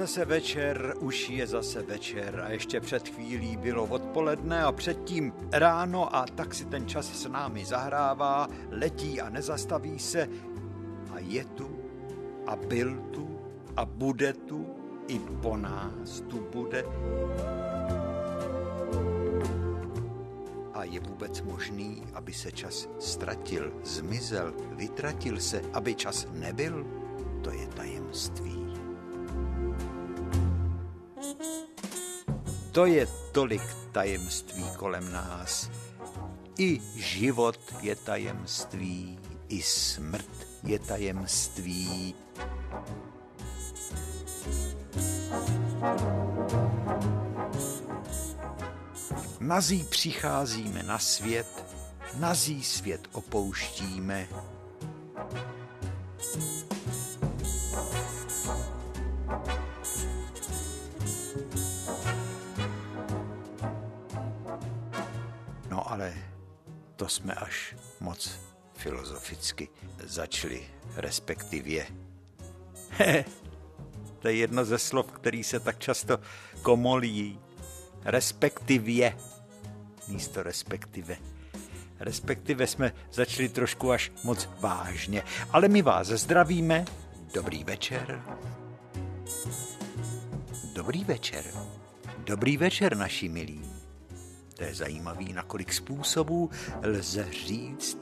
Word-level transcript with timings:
Zase 0.00 0.24
večer, 0.24 0.94
už 1.00 1.28
je 1.28 1.46
zase 1.46 1.82
večer 1.82 2.42
a 2.46 2.50
ještě 2.50 2.80
před 2.80 3.08
chvílí 3.08 3.56
bylo 3.56 3.84
odpoledne 3.84 4.62
a 4.62 4.72
předtím 4.72 5.32
ráno 5.52 6.16
a 6.16 6.26
tak 6.26 6.54
si 6.54 6.64
ten 6.64 6.86
čas 6.88 7.06
s 7.06 7.28
námi 7.28 7.64
zahrává, 7.64 8.48
letí 8.70 9.20
a 9.20 9.30
nezastaví 9.30 9.98
se 9.98 10.28
a 11.12 11.18
je 11.18 11.44
tu 11.44 11.78
a 12.46 12.56
byl 12.56 12.96
tu 13.10 13.40
a 13.76 13.84
bude 13.84 14.32
tu 14.32 14.66
i 15.08 15.18
po 15.18 15.56
nás 15.56 16.20
tu 16.20 16.48
bude. 16.52 16.84
A 20.74 20.84
je 20.84 21.00
vůbec 21.00 21.42
možný, 21.42 22.02
aby 22.14 22.32
se 22.32 22.52
čas 22.52 22.88
ztratil, 22.98 23.72
zmizel, 23.84 24.54
vytratil 24.72 25.40
se, 25.40 25.62
aby 25.72 25.94
čas 25.94 26.26
nebyl? 26.32 26.86
To 27.42 27.50
je 27.50 27.66
tajemství. 27.66 28.69
To 32.72 32.86
je 32.86 33.06
tolik 33.32 33.62
tajemství 33.92 34.64
kolem 34.76 35.12
nás. 35.12 35.70
I 36.58 36.80
život 36.96 37.58
je 37.80 37.96
tajemství, 37.96 39.18
i 39.48 39.62
smrt 39.62 40.46
je 40.62 40.78
tajemství. 40.78 42.14
Nazí 49.40 49.84
přicházíme 49.84 50.82
na 50.82 50.98
svět, 50.98 51.64
nazí 52.18 52.64
svět 52.64 53.08
opouštíme. 53.12 54.28
No 65.70 65.92
ale 65.92 66.14
to 66.96 67.08
jsme 67.08 67.34
až 67.34 67.76
moc 68.00 68.40
filozoficky 68.74 69.68
začali, 70.04 70.66
respektivě. 70.96 71.86
to 74.18 74.28
je 74.28 74.34
jedno 74.34 74.64
ze 74.64 74.78
slov, 74.78 75.12
který 75.12 75.44
se 75.44 75.60
tak 75.60 75.78
často 75.78 76.18
komolí. 76.62 77.40
Respektivě 78.04 79.16
místo 80.08 80.42
respektive. 80.42 81.16
Respektive 82.00 82.66
jsme 82.66 82.92
začali 83.12 83.48
trošku 83.48 83.92
až 83.92 84.12
moc 84.24 84.48
vážně. 84.60 85.22
Ale 85.50 85.68
my 85.68 85.82
vás 85.82 86.06
zdravíme. 86.06 86.84
Dobrý 87.34 87.64
večer. 87.64 88.22
Dobrý 90.74 91.04
večer. 91.04 91.44
Dobrý 92.18 92.56
večer, 92.56 92.96
naši 92.96 93.28
milí. 93.28 93.79
To 94.60 94.66
je 94.66 94.74
zajímavý, 94.74 95.32
na 95.32 95.42
kolik 95.42 95.72
způsobů 95.72 96.50
lze 96.82 97.28
říct 97.32 97.98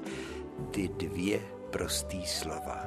ty 0.70 0.88
dvě 0.88 1.40
prostý 1.70 2.26
slova. 2.26 2.84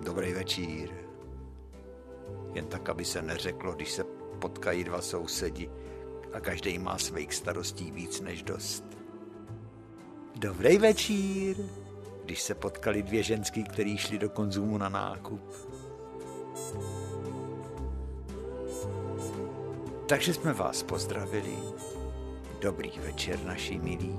Dobrý 0.00 0.32
večír. 0.32 0.90
Jen 2.54 2.66
tak, 2.66 2.88
aby 2.88 3.04
se 3.04 3.22
neřeklo, 3.22 3.72
když 3.72 3.92
se 3.92 4.04
potkají 4.38 4.84
dva 4.84 5.02
sousedi 5.02 5.70
a 6.32 6.40
každý 6.40 6.78
má 6.78 6.98
svých 6.98 7.34
starostí 7.34 7.90
víc 7.90 8.20
než 8.20 8.42
dost. 8.42 8.84
Dobrý 10.36 10.78
večír, 10.78 11.56
když 12.24 12.42
se 12.42 12.54
potkali 12.54 13.02
dvě 13.02 13.22
ženský, 13.22 13.64
které 13.64 13.96
šli 13.98 14.18
do 14.18 14.30
konzumu 14.30 14.78
na 14.78 14.88
nákup. 14.88 15.42
Takže 20.08 20.34
jsme 20.34 20.52
vás 20.52 20.82
pozdravili. 20.82 21.56
Dobrý 22.60 22.90
večer, 22.90 23.42
naši 23.44 23.78
milí. 23.78 24.18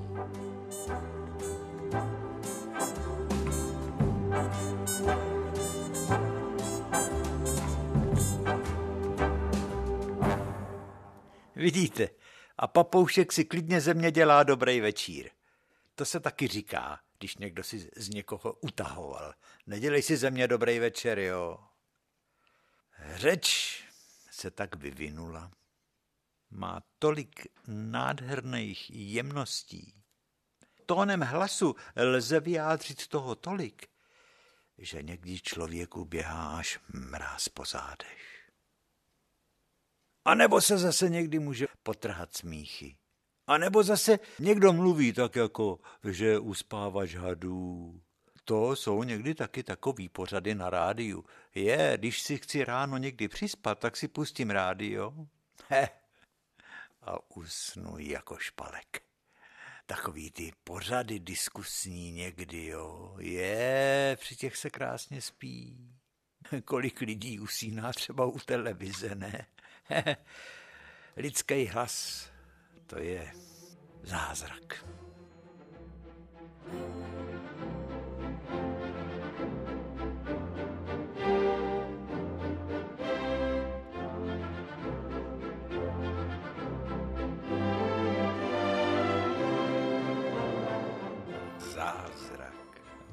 Vidíte, 11.56 12.08
a 12.58 12.66
papoušek 12.66 13.32
si 13.32 13.44
klidně 13.44 13.80
země 13.80 14.10
dělá 14.10 14.42
dobrý 14.42 14.80
večír. 14.80 15.30
To 15.94 16.04
se 16.04 16.20
taky 16.20 16.48
říká, 16.48 17.00
když 17.18 17.36
někdo 17.36 17.62
si 17.62 17.90
z 17.96 18.08
někoho 18.08 18.52
utahoval. 18.52 19.34
Nedělej 19.66 20.02
si 20.02 20.16
země 20.16 20.48
dobrý 20.48 20.78
večer, 20.78 21.18
jo. 21.18 21.58
Řeč 23.14 23.78
se 24.30 24.50
tak 24.50 24.76
vyvinula. 24.76 25.57
Má 26.50 26.82
tolik 26.98 27.46
nádherných 27.66 28.90
jemností. 28.90 29.94
Tónem 30.86 31.20
hlasu 31.20 31.76
lze 31.96 32.40
vyjádřit 32.40 33.06
toho 33.06 33.34
tolik, 33.34 33.86
že 34.78 35.02
někdy 35.02 35.40
člověku 35.40 36.04
běhá 36.04 36.58
až 36.58 36.80
mráz 36.88 37.48
po 37.48 37.64
zádech. 37.64 38.50
A 40.24 40.34
nebo 40.34 40.60
se 40.60 40.78
zase 40.78 41.08
někdy 41.08 41.38
může 41.38 41.66
potrhat 41.82 42.36
smíchy. 42.36 42.96
A 43.46 43.58
nebo 43.58 43.82
zase 43.82 44.18
někdo 44.38 44.72
mluví 44.72 45.12
tak 45.12 45.36
jako, 45.36 45.78
že 46.04 46.38
uspávač 46.38 47.14
hadů. 47.14 48.00
To 48.44 48.76
jsou 48.76 49.02
někdy 49.02 49.34
taky 49.34 49.62
takový 49.62 50.08
pořady 50.08 50.54
na 50.54 50.70
rádiu. 50.70 51.24
Je, 51.54 51.92
když 51.96 52.22
si 52.22 52.36
chci 52.36 52.64
ráno 52.64 52.96
někdy 52.96 53.28
přispat, 53.28 53.78
tak 53.78 53.96
si 53.96 54.08
pustím 54.08 54.50
rádio. 54.50 55.14
He. 55.68 55.88
A 57.08 57.36
usnu 57.36 57.98
jako 57.98 58.38
špalek. 58.38 59.02
Takový 59.86 60.30
ty 60.30 60.52
pořady 60.64 61.18
diskusní 61.18 62.12
někdy, 62.12 62.66
jo. 62.66 63.16
Je, 63.18 64.16
při 64.20 64.36
těch 64.36 64.56
se 64.56 64.70
krásně 64.70 65.20
spí. 65.22 65.76
Kolik 66.64 67.00
lidí 67.00 67.40
usíná 67.40 67.92
třeba 67.92 68.26
u 68.26 68.38
televize, 68.38 69.14
ne? 69.14 69.46
Lidský 71.16 71.66
hlas, 71.66 72.28
to 72.86 72.98
je 72.98 73.32
zázrak. 74.02 74.84
Zázrak. 76.64 77.07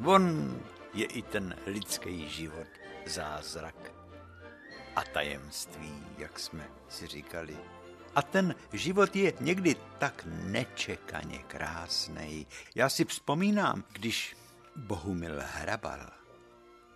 On 0.06 0.62
je 0.94 1.06
i 1.06 1.22
ten 1.22 1.56
lidský 1.66 2.30
život 2.30 2.68
zázrak 3.06 3.76
a 4.96 5.04
tajemství, 5.04 6.06
jak 6.18 6.40
jsme 6.40 6.70
si 6.90 7.08
říkali. 7.08 7.58
A 8.16 8.22
ten 8.22 8.56
život 8.74 9.16
je 9.16 9.34
někdy 9.40 9.76
tak 9.98 10.28
nečekaně 10.28 11.38
krásný. 11.38 12.48
Já 12.76 12.90
si 12.90 13.06
vzpomínám, 13.06 13.84
když 13.92 14.38
Bohumil 14.76 15.42
Hrabal, 15.42 16.12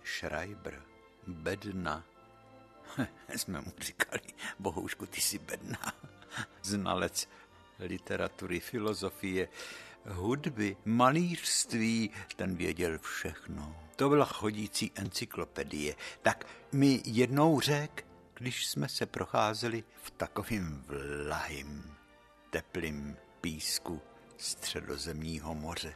Schreiber, 0.04 0.82
Bedna, 1.26 2.04
jsme 3.36 3.60
mu 3.60 3.72
říkali, 3.78 4.22
Bohoušku, 4.58 5.06
ty 5.06 5.20
jsi 5.20 5.38
bedna, 5.38 5.92
znalec 6.62 7.28
literatury, 7.78 8.60
filozofie, 8.60 9.48
hudby, 10.06 10.76
malířství, 10.84 12.10
ten 12.36 12.56
věděl 12.56 12.98
všechno 12.98 13.76
to 14.00 14.08
byla 14.08 14.24
chodící 14.24 14.92
encyklopedie. 14.94 15.94
Tak 16.22 16.46
mi 16.72 17.02
jednou 17.04 17.60
řek, 17.60 18.06
když 18.34 18.66
jsme 18.66 18.88
se 18.88 19.06
procházeli 19.06 19.84
v 20.02 20.10
takovým 20.10 20.84
vlahým, 21.26 21.94
teplým 22.50 23.16
písku 23.40 24.00
středozemního 24.36 25.54
moře. 25.54 25.94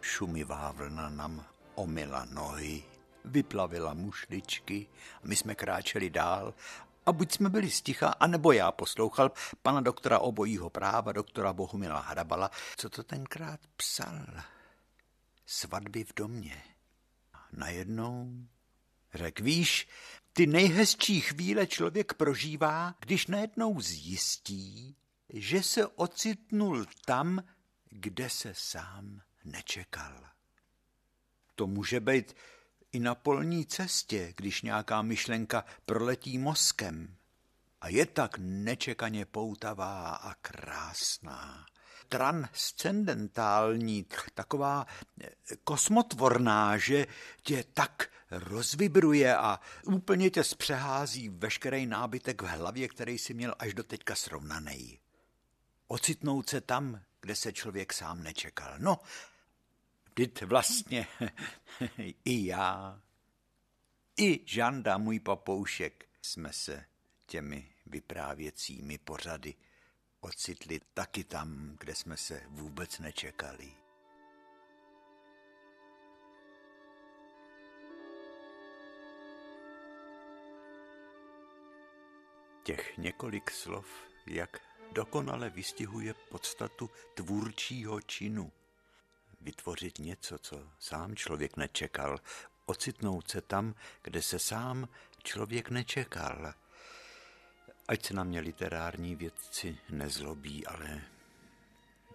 Šumivá 0.00 0.72
vlna 0.72 1.08
nám 1.08 1.44
omila 1.74 2.24
nohy, 2.24 2.82
vyplavila 3.24 3.94
mušličky, 3.94 4.86
my 5.22 5.36
jsme 5.36 5.54
kráčeli 5.54 6.10
dál 6.10 6.54
a 7.06 7.12
buď 7.12 7.32
jsme 7.32 7.48
byli 7.48 7.70
sticha, 7.70 8.08
anebo 8.08 8.52
já 8.52 8.72
poslouchal 8.72 9.32
pana 9.62 9.80
doktora 9.80 10.18
obojího 10.18 10.70
práva, 10.70 11.12
doktora 11.12 11.52
Bohumila 11.52 12.00
Hrabala, 12.00 12.50
co 12.76 12.90
to 12.90 13.02
tenkrát 13.02 13.60
psal. 13.76 14.26
Svatby 15.46 16.04
v 16.04 16.14
domě 16.16 16.62
najednou 17.52 18.46
řekl, 19.14 19.42
víš, 19.42 19.88
ty 20.32 20.46
nejhezčí 20.46 21.20
chvíle 21.20 21.66
člověk 21.66 22.14
prožívá, 22.14 22.94
když 23.00 23.26
najednou 23.26 23.80
zjistí, 23.80 24.96
že 25.28 25.62
se 25.62 25.86
ocitnul 25.86 26.84
tam, 27.04 27.44
kde 27.90 28.30
se 28.30 28.52
sám 28.54 29.22
nečekal. 29.44 30.24
To 31.54 31.66
může 31.66 32.00
být 32.00 32.34
i 32.92 33.00
na 33.00 33.14
polní 33.14 33.66
cestě, 33.66 34.32
když 34.36 34.62
nějaká 34.62 35.02
myšlenka 35.02 35.64
proletí 35.86 36.38
mozkem 36.38 37.16
a 37.80 37.88
je 37.88 38.06
tak 38.06 38.38
nečekaně 38.38 39.24
poutavá 39.24 40.14
a 40.14 40.34
krásná 40.34 41.66
transcendentální, 42.12 44.06
taková 44.34 44.86
eh, 45.20 45.28
kosmotvorná, 45.64 46.78
že 46.78 47.06
tě 47.42 47.64
tak 47.74 48.08
rozvibruje 48.30 49.36
a 49.36 49.60
úplně 49.84 50.30
tě 50.30 50.44
zpřehází 50.44 51.28
veškerý 51.28 51.86
nábytek 51.86 52.42
v 52.42 52.46
hlavě, 52.46 52.88
který 52.88 53.18
si 53.18 53.34
měl 53.34 53.54
až 53.58 53.74
do 53.74 53.82
teďka 53.82 54.14
srovnaný. 54.14 54.98
Ocitnout 55.88 56.48
se 56.48 56.60
tam, 56.60 57.00
kde 57.20 57.36
se 57.36 57.52
člověk 57.52 57.92
sám 57.92 58.22
nečekal. 58.22 58.74
No, 58.78 59.00
vždyť 60.12 60.42
vlastně 60.42 61.06
i 62.24 62.46
já, 62.46 63.00
i 64.16 64.40
Žanda, 64.46 64.98
můj 64.98 65.20
papoušek, 65.20 66.08
jsme 66.22 66.52
se 66.52 66.84
těmi 67.26 67.68
vyprávěcími 67.86 68.98
pořady 68.98 69.54
ocitli 70.20 70.80
taky 70.94 71.24
tam, 71.24 71.76
kde 71.80 71.94
jsme 71.94 72.16
se 72.16 72.42
vůbec 72.48 72.98
nečekali. 72.98 73.72
Těch 82.62 82.98
několik 82.98 83.50
slov, 83.50 83.86
jak 84.26 84.60
dokonale 84.92 85.50
vystihuje 85.50 86.14
podstatu 86.14 86.90
tvůrčího 87.14 88.00
činu. 88.00 88.52
Vytvořit 89.42 89.98
něco, 89.98 90.38
co 90.38 90.68
sám 90.78 91.16
člověk 91.16 91.56
nečekal, 91.56 92.18
ocitnout 92.66 93.30
se 93.30 93.40
tam, 93.40 93.74
kde 94.02 94.22
se 94.22 94.38
sám 94.38 94.88
člověk 95.22 95.70
nečekal. 95.70 96.54
Ať 97.88 98.06
se 98.06 98.14
na 98.14 98.24
mě 98.24 98.40
literární 98.40 99.16
vědci 99.16 99.78
nezlobí, 99.90 100.66
ale 100.66 101.02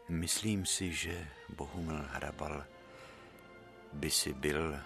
myslím 0.10 0.66
si, 0.66 0.94
že 0.94 1.28
Bohumil 1.50 2.06
Hrabal 2.10 2.66
by 3.94 4.12
si 4.12 4.34
byl 4.34 4.80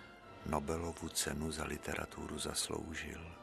Nobelovu 0.46 1.10
cenu 1.10 1.52
za 1.52 1.64
literaturu 1.64 2.40
zasloužil. 2.40 3.41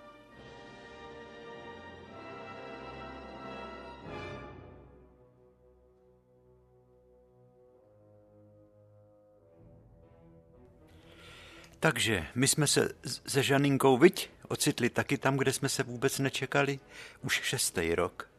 Takže 11.80 12.26
my 12.34 12.48
jsme 12.48 12.66
se 12.66 12.88
se 13.26 13.42
Žaninkou, 13.42 13.98
viď, 13.98 14.30
ocitli 14.48 14.90
taky 14.90 15.18
tam, 15.18 15.36
kde 15.36 15.52
jsme 15.52 15.68
se 15.68 15.82
vůbec 15.82 16.18
nečekali. 16.18 16.80
Už 17.22 17.40
šestý 17.44 17.94
rok 17.94 18.30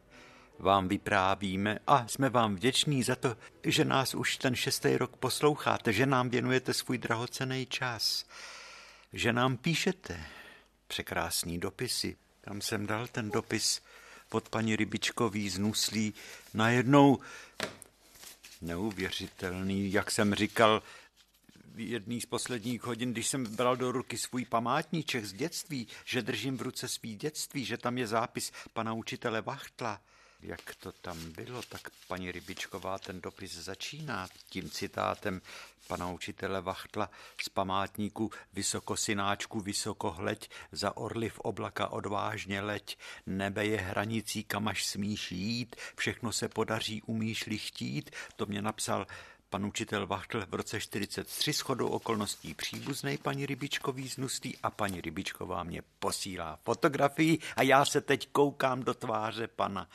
vám 0.58 0.88
vyprávíme 0.88 1.78
a 1.86 2.08
jsme 2.08 2.28
vám 2.28 2.56
vděční 2.56 3.02
za 3.02 3.16
to, 3.16 3.36
že 3.64 3.84
nás 3.84 4.14
už 4.14 4.36
ten 4.36 4.56
šestý 4.56 4.96
rok 4.96 5.16
posloucháte, 5.16 5.92
že 5.92 6.06
nám 6.06 6.30
věnujete 6.30 6.74
svůj 6.74 6.98
drahocený 6.98 7.66
čas, 7.66 8.24
že 9.12 9.32
nám 9.32 9.56
píšete 9.56 10.20
překrásní 10.86 11.58
dopisy. 11.58 12.16
Tam 12.40 12.60
jsem 12.60 12.86
dal 12.86 13.06
ten 13.06 13.30
dopis 13.30 13.82
od 14.30 14.48
paní 14.48 14.76
Rybičkový 14.76 15.50
z 15.50 15.58
Nuslí 15.58 16.14
najednou 16.54 17.18
neuvěřitelný, 18.60 19.92
jak 19.92 20.10
jsem 20.10 20.34
říkal, 20.34 20.82
jedný 21.76 22.20
z 22.20 22.26
posledních 22.26 22.82
hodin, 22.82 23.12
když 23.12 23.28
jsem 23.28 23.56
bral 23.56 23.76
do 23.76 23.92
ruky 23.92 24.18
svůj 24.18 24.44
památníček 24.44 25.24
z 25.24 25.32
dětství, 25.32 25.86
že 26.04 26.22
držím 26.22 26.56
v 26.56 26.62
ruce 26.62 26.88
svý 26.88 27.16
dětství, 27.16 27.64
že 27.64 27.78
tam 27.78 27.98
je 27.98 28.06
zápis 28.06 28.52
pana 28.72 28.92
učitele 28.92 29.40
Vachtla, 29.40 30.00
jak 30.42 30.74
to 30.74 30.92
tam 30.92 31.32
bylo, 31.32 31.62
tak 31.62 31.90
paní 32.08 32.32
Rybičková 32.32 32.98
ten 32.98 33.20
dopis 33.20 33.54
začíná 33.54 34.28
tím 34.48 34.70
citátem 34.70 35.42
pana 35.86 36.10
učitele 36.10 36.60
Vachtla 36.60 37.10
z 37.42 37.48
památníku 37.48 38.30
Vysokosináčku 38.52 39.60
vysokohleď, 39.60 40.50
za 40.72 40.96
orly 40.96 41.28
v 41.28 41.38
oblaka 41.38 41.88
odvážně 41.88 42.60
leď, 42.60 42.98
nebe 43.26 43.66
je 43.66 43.76
hranicí, 43.80 44.44
kam 44.44 44.68
až 44.68 44.86
smíš 44.86 45.32
jít, 45.32 45.76
všechno 45.96 46.32
se 46.32 46.48
podaří, 46.48 47.02
umíš-li 47.02 47.58
chtít, 47.58 48.10
to 48.36 48.46
mě 48.46 48.62
napsal 48.62 49.06
Pan 49.50 49.66
učitel 49.66 50.06
Vachtl 50.06 50.46
v 50.46 50.54
roce 50.54 50.80
43 50.80 51.52
shodou 51.52 51.88
okolností 51.88 52.54
příbuznej 52.54 53.18
paní 53.18 53.46
Rybičkový 53.46 54.08
z 54.08 54.16
Nustý 54.16 54.58
a 54.62 54.70
paní 54.70 55.00
Rybičková 55.00 55.64
mě 55.64 55.82
posílá 55.98 56.56
fotografii 56.56 57.38
a 57.56 57.62
já 57.62 57.84
se 57.84 58.00
teď 58.00 58.28
koukám 58.32 58.82
do 58.82 58.94
tváře 58.94 59.46
pana 59.48 59.88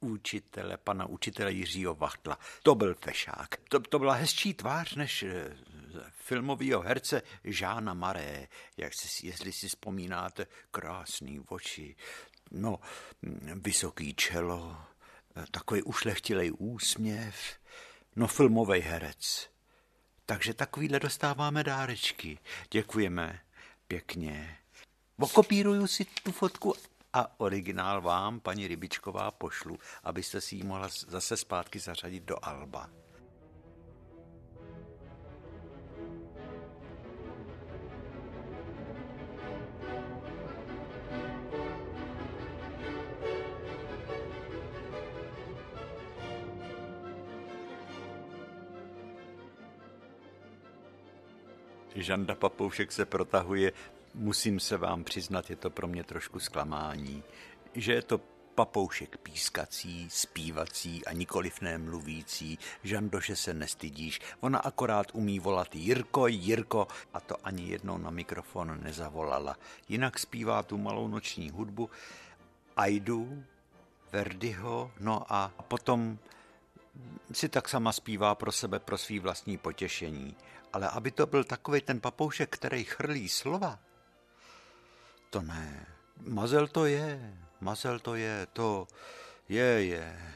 učitele, 0.00 0.76
pana 0.76 1.06
učitele 1.06 1.52
Jiřího 1.52 1.94
Vachtla. 1.94 2.38
To 2.62 2.74
byl 2.74 2.94
fešák. 2.94 3.56
To, 3.68 3.80
to 3.80 3.98
byla 3.98 4.14
hezčí 4.14 4.54
tvář 4.54 4.94
než 4.94 5.22
eh, 5.22 5.56
filmového 6.10 6.80
herce 6.80 7.22
Žána 7.44 7.94
Maré, 7.94 8.48
jak 8.76 8.92
si, 8.94 9.26
jestli 9.26 9.52
si 9.52 9.68
vzpomínáte, 9.68 10.46
krásný 10.70 11.40
oči, 11.40 11.96
no, 12.50 12.80
vysoký 13.54 14.14
čelo, 14.14 14.76
eh, 15.36 15.44
takový 15.50 15.82
ušlechtilej 15.82 16.52
úsměv, 16.58 17.59
no 18.20 18.26
filmový 18.26 18.80
herec. 18.80 19.50
Takže 20.26 20.54
takovýhle 20.54 21.00
dostáváme 21.00 21.64
dárečky. 21.64 22.38
Děkujeme 22.70 23.40
pěkně. 23.88 24.56
Okopíruju 25.18 25.86
si 25.86 26.04
tu 26.04 26.32
fotku 26.32 26.74
a 27.12 27.40
originál 27.40 28.00
vám, 28.00 28.40
paní 28.40 28.68
Rybičková, 28.68 29.30
pošlu, 29.30 29.78
abyste 30.04 30.40
si 30.40 30.56
ji 30.56 30.62
mohla 30.62 30.88
zase 31.08 31.36
zpátky 31.36 31.78
zařadit 31.78 32.22
do 32.22 32.36
Alba. 32.42 32.90
Žanda 52.10 52.34
Papoušek 52.34 52.92
se 52.92 53.04
protahuje. 53.04 53.72
Musím 54.14 54.60
se 54.60 54.76
vám 54.76 55.04
přiznat, 55.04 55.50
je 55.50 55.56
to 55.56 55.70
pro 55.70 55.86
mě 55.86 56.04
trošku 56.04 56.40
zklamání, 56.40 57.22
že 57.74 57.92
je 57.92 58.02
to 58.02 58.20
papoušek 58.54 59.16
pískací, 59.16 60.10
zpívací 60.10 61.06
a 61.06 61.12
nikoliv 61.12 61.60
nemluvící. 61.60 62.58
Žando, 62.82 63.20
že 63.20 63.36
se 63.36 63.54
nestydíš. 63.54 64.20
Ona 64.40 64.58
akorát 64.58 65.06
umí 65.12 65.40
volat 65.40 65.74
Jirko, 65.74 66.26
Jirko 66.26 66.88
a 67.14 67.20
to 67.20 67.36
ani 67.44 67.68
jednou 67.70 67.98
na 67.98 68.10
mikrofon 68.10 68.78
nezavolala. 68.82 69.56
Jinak 69.88 70.18
zpívá 70.18 70.62
tu 70.62 70.78
malou 70.78 71.08
noční 71.08 71.50
hudbu 71.50 71.90
Aidu, 72.76 73.44
Verdiho, 74.12 74.90
no 75.00 75.22
a 75.28 75.52
potom 75.68 76.18
si 77.32 77.48
tak 77.48 77.68
sama 77.68 77.92
zpívá 77.92 78.34
pro 78.34 78.52
sebe, 78.52 78.78
pro 78.78 78.98
svý 78.98 79.18
vlastní 79.18 79.58
potěšení. 79.58 80.36
Ale 80.72 80.88
aby 80.88 81.10
to 81.10 81.26
byl 81.26 81.44
takový 81.44 81.80
ten 81.80 82.00
papoušek, 82.00 82.50
který 82.50 82.84
chrlí 82.84 83.28
slova, 83.28 83.78
to 85.30 85.42
ne. 85.42 85.86
Mazel 86.16 86.68
to 86.68 86.86
je, 86.86 87.36
mazel 87.60 87.98
to 87.98 88.14
je, 88.14 88.46
to 88.52 88.88
je, 89.48 89.84
je. 89.84 90.34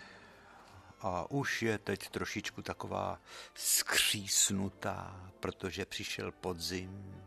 A 1.01 1.31
už 1.31 1.63
je 1.63 1.79
teď 1.79 2.09
trošičku 2.09 2.63
taková 2.63 3.21
skřísnutá, 3.55 5.31
protože 5.41 5.85
přišel 5.85 6.33
podzim. 6.33 7.23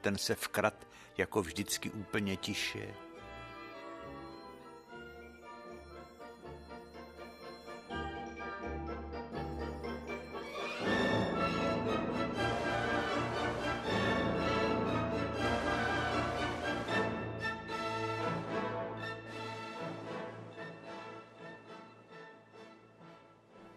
Ten 0.00 0.18
se 0.18 0.34
vkrat 0.34 0.86
jako 1.16 1.42
vždycky 1.42 1.90
úplně 1.90 2.36
tiše 2.36 2.94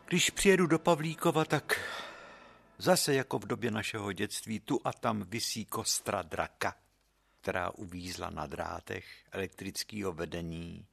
Když 0.10 0.30
přijedu 0.30 0.68
do 0.68 0.80
Pavlíkova, 0.80 1.46
tak 1.46 1.80
zase 2.78 3.14
jako 3.14 3.40
v 3.40 3.46
době 3.46 3.72
našeho 3.72 4.14
dětství 4.14 4.60
tu 4.60 4.82
a 4.84 4.94
tam 4.94 5.24
visí 5.24 5.66
kostra 5.66 6.22
draka, 6.22 6.76
která 7.42 7.70
uvízla 7.70 8.30
na 8.30 8.46
drátech 8.46 9.26
elektrického 9.32 10.14
vedení 10.14 10.88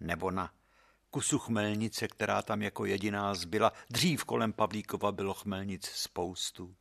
nebo 0.00 0.30
na 0.30 0.54
kusu 1.10 1.38
chmelnice, 1.38 2.08
která 2.08 2.42
tam 2.42 2.62
jako 2.62 2.84
jediná 2.84 3.34
zbyla. 3.34 3.72
Dřív 3.90 4.24
kolem 4.24 4.52
Pavlíkova 4.52 5.12
bylo 5.12 5.34
chmelnic 5.34 5.86
spoustu. 5.86 6.76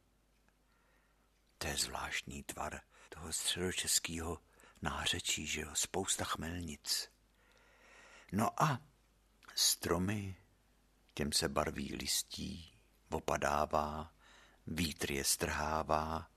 To 1.57 1.67
je 1.67 1.77
zvláštní 1.77 2.43
tvar 2.43 2.81
toho 3.09 3.33
středočeského 3.33 4.37
nářečí, 4.81 5.47
že 5.47 5.61
jo, 5.61 5.69
spousta 5.73 6.23
chmelnic. 6.23 7.09
No 8.31 8.63
a 8.63 8.81
stromy, 9.55 10.40
těm 11.13 11.31
se 11.31 11.49
barví 11.49 11.95
listí, 11.95 12.71
opadává, 13.09 14.11
vítr 14.67 15.11
je 15.11 15.23
strhává 15.23 16.27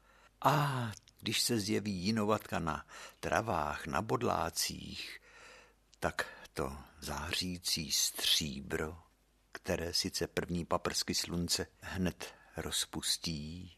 a 0.40 0.92
když 1.20 1.40
se 1.42 1.60
zjeví 1.60 1.92
jinovatka 1.92 2.58
na 2.58 2.86
travách, 3.20 3.86
na 3.86 4.02
bodlácích, 4.02 5.20
tak 6.00 6.26
to 6.52 6.76
zářící 7.00 7.92
stříbro, 7.92 8.98
které 9.52 9.92
sice 9.94 10.26
první 10.26 10.64
paprsky 10.64 11.14
slunce 11.14 11.66
hned 11.80 12.34
rozpustí, 12.56 13.76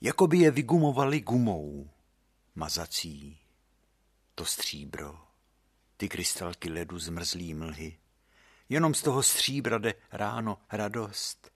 jako 0.00 0.26
by 0.26 0.38
je 0.38 0.50
vygumovali 0.50 1.20
gumou 1.20 1.90
mazací. 2.54 3.38
To 4.34 4.44
stříbro, 4.44 5.26
ty 5.96 6.08
krystalky 6.08 6.70
ledu 6.70 6.98
zmrzlý 6.98 7.54
mlhy, 7.54 7.98
jenom 8.68 8.94
z 8.94 9.02
toho 9.02 9.22
stříbra 9.22 9.78
jde 9.78 9.94
ráno 10.12 10.58
radost. 10.72 11.50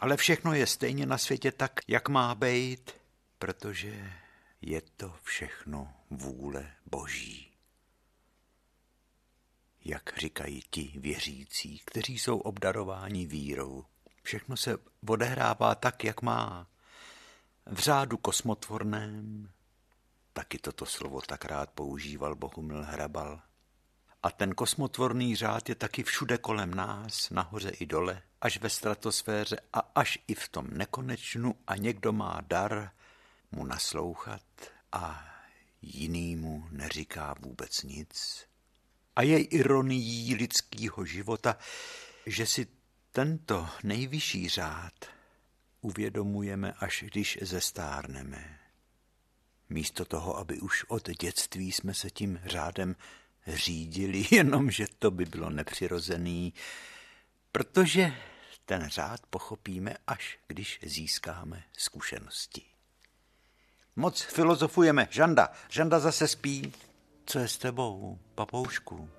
Ale 0.00 0.16
všechno 0.16 0.54
je 0.54 0.66
stejně 0.66 1.06
na 1.06 1.18
světě 1.18 1.52
tak, 1.52 1.80
jak 1.88 2.08
má 2.08 2.34
být, 2.34 2.90
protože 3.38 4.12
je 4.60 4.80
to 4.80 5.14
všechno 5.22 5.94
vůle 6.10 6.72
Boží. 6.86 7.52
Jak 9.84 10.18
říkají 10.18 10.62
ti 10.70 10.92
věřící, 10.96 11.82
kteří 11.84 12.18
jsou 12.18 12.38
obdarováni 12.38 13.26
vírou. 13.26 13.84
Všechno 14.22 14.56
se 14.56 14.76
odehrává 15.08 15.74
tak, 15.74 16.04
jak 16.04 16.22
má. 16.22 16.66
V 17.66 17.78
řádu 17.78 18.16
kosmotvorném, 18.16 19.50
taky 20.32 20.58
toto 20.58 20.86
slovo 20.86 21.20
tak 21.20 21.44
rád 21.44 21.70
používal 21.70 22.34
Bohumil 22.34 22.84
Hrabal. 22.84 23.42
A 24.26 24.30
ten 24.30 24.54
kosmotvorný 24.54 25.36
řád 25.36 25.68
je 25.68 25.74
taky 25.74 26.02
všude 26.02 26.38
kolem 26.38 26.74
nás, 26.74 27.30
nahoře 27.30 27.70
i 27.70 27.86
dole, 27.86 28.22
až 28.40 28.60
ve 28.60 28.70
stratosféře 28.70 29.56
a 29.72 29.78
až 29.94 30.18
i 30.28 30.34
v 30.34 30.48
tom 30.48 30.66
nekonečnu 30.70 31.54
a 31.66 31.76
někdo 31.76 32.12
má 32.12 32.40
dar 32.48 32.90
mu 33.52 33.64
naslouchat 33.64 34.42
a 34.92 35.28
jinýmu 35.82 36.68
neříká 36.70 37.34
vůbec 37.40 37.82
nic. 37.82 38.46
A 39.16 39.22
je 39.22 39.42
ironií 39.42 40.34
lidského 40.34 41.04
života, 41.04 41.58
že 42.26 42.46
si 42.46 42.66
tento 43.12 43.68
nejvyšší 43.82 44.48
řád 44.48 44.94
uvědomujeme, 45.80 46.72
až 46.72 47.04
když 47.06 47.38
zestárneme. 47.42 48.58
Místo 49.68 50.04
toho, 50.04 50.36
aby 50.36 50.60
už 50.60 50.84
od 50.84 51.10
dětství 51.10 51.72
jsme 51.72 51.94
se 51.94 52.10
tím 52.10 52.40
řádem 52.44 52.96
řídili, 53.46 54.24
jenomže 54.30 54.86
to 54.98 55.10
by 55.10 55.24
bylo 55.24 55.50
nepřirozený, 55.50 56.54
protože 57.52 58.14
ten 58.64 58.88
řád 58.88 59.20
pochopíme, 59.30 59.94
až 60.06 60.38
když 60.46 60.80
získáme 60.82 61.62
zkušenosti. 61.72 62.62
Moc 63.96 64.20
filozofujeme. 64.20 65.08
Žanda, 65.10 65.52
Žanda 65.68 65.98
zase 65.98 66.28
spí. 66.28 66.72
Co 67.26 67.38
je 67.38 67.48
s 67.48 67.58
tebou, 67.58 68.18
papoušku? 68.34 69.10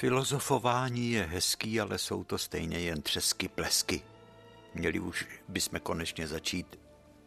Filozofování 0.00 1.10
je 1.10 1.22
hezký, 1.22 1.80
ale 1.80 1.98
jsou 1.98 2.24
to 2.24 2.38
stejně 2.38 2.80
jen 2.80 3.02
třesky 3.02 3.48
plesky. 3.48 4.02
Měli 4.74 5.00
už 5.00 5.28
bychom 5.48 5.80
konečně 5.80 6.26
začít 6.26 6.78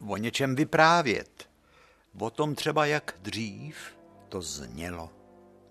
o 0.08 0.18
něčem 0.18 0.56
vyprávět. 0.56 1.50
O 2.20 2.30
tom 2.30 2.56
třeba, 2.56 2.86
jak 2.86 3.18
dřív 3.22 3.78
to 4.30 4.42
znělo, 4.42 5.12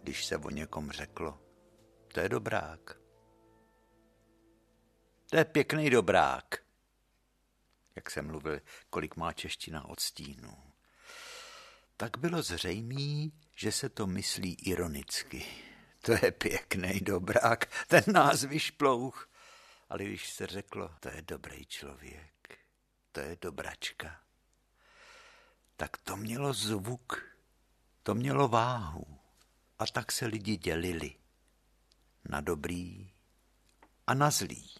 když 0.02 0.24
se 0.24 0.36
o 0.36 0.50
někom 0.50 0.90
řeklo. 0.90 1.38
To 2.12 2.20
je 2.20 2.28
dobrák. 2.28 2.98
To 5.30 5.36
je 5.36 5.44
pěkný 5.44 5.90
dobrák. 5.90 6.44
Jak 7.96 8.10
jsem 8.10 8.26
mluvil, 8.26 8.60
kolik 8.90 9.16
má 9.16 9.32
čeština 9.32 9.88
od 9.88 10.00
stínu. 10.00 10.56
Tak 11.96 12.18
bylo 12.18 12.42
zřejmé, 12.42 13.30
že 13.56 13.72
se 13.72 13.88
to 13.88 14.06
myslí 14.06 14.54
ironicky 14.54 15.71
to 16.02 16.12
je 16.12 16.32
pěkný 16.32 17.00
dobrák, 17.00 17.86
ten 17.86 18.02
nás 18.12 18.42
vyšplouch. 18.42 19.28
Ale 19.88 20.04
když 20.04 20.30
se 20.30 20.46
řeklo, 20.46 20.90
to 21.00 21.08
je 21.08 21.22
dobrý 21.22 21.66
člověk, 21.66 22.58
to 23.12 23.20
je 23.20 23.36
dobračka, 23.40 24.20
tak 25.76 25.96
to 25.96 26.16
mělo 26.16 26.52
zvuk, 26.52 27.22
to 28.02 28.14
mělo 28.14 28.48
váhu. 28.48 29.18
A 29.78 29.86
tak 29.86 30.12
se 30.12 30.26
lidi 30.26 30.56
dělili 30.56 31.14
na 32.24 32.40
dobrý 32.40 33.12
a 34.06 34.14
na 34.14 34.30
zlý. 34.30 34.70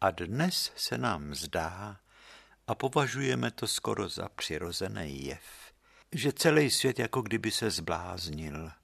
A 0.00 0.10
dnes 0.10 0.72
se 0.76 0.98
nám 0.98 1.34
zdá, 1.34 2.00
a 2.66 2.74
považujeme 2.74 3.50
to 3.50 3.68
skoro 3.68 4.08
za 4.08 4.28
přirozený 4.28 5.24
jev, 5.24 5.72
že 6.12 6.32
celý 6.32 6.70
svět 6.70 6.98
jako 6.98 7.22
kdyby 7.22 7.50
se 7.50 7.70
zbláznil– 7.70 8.72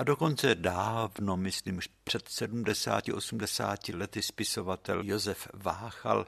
a 0.00 0.04
dokonce 0.04 0.54
dávno, 0.54 1.36
myslím, 1.36 1.80
před 2.04 2.28
70-80 2.28 3.98
lety 3.98 4.22
spisovatel 4.22 5.02
Josef 5.04 5.48
Váchal, 5.54 6.26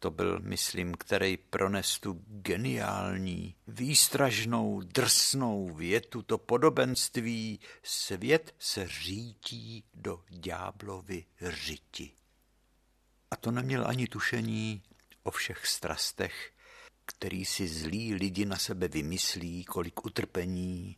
to 0.00 0.10
byl, 0.10 0.40
myslím, 0.40 0.94
který 0.94 1.36
prones 1.36 1.98
tu 1.98 2.24
geniální, 2.26 3.54
výstražnou, 3.66 4.80
drsnou 4.80 5.74
větu, 5.74 6.22
to 6.22 6.38
podobenství, 6.38 7.60
svět 7.82 8.54
se 8.58 8.88
řítí 8.88 9.84
do 9.94 10.22
ďáblovy 10.28 11.24
řiti. 11.40 12.10
A 13.30 13.36
to 13.36 13.50
neměl 13.50 13.86
ani 13.86 14.06
tušení 14.06 14.82
o 15.22 15.30
všech 15.30 15.66
strastech, 15.66 16.52
který 17.06 17.44
si 17.44 17.68
zlí 17.68 18.14
lidi 18.14 18.44
na 18.44 18.56
sebe 18.56 18.88
vymyslí, 18.88 19.64
kolik 19.64 20.06
utrpení, 20.06 20.96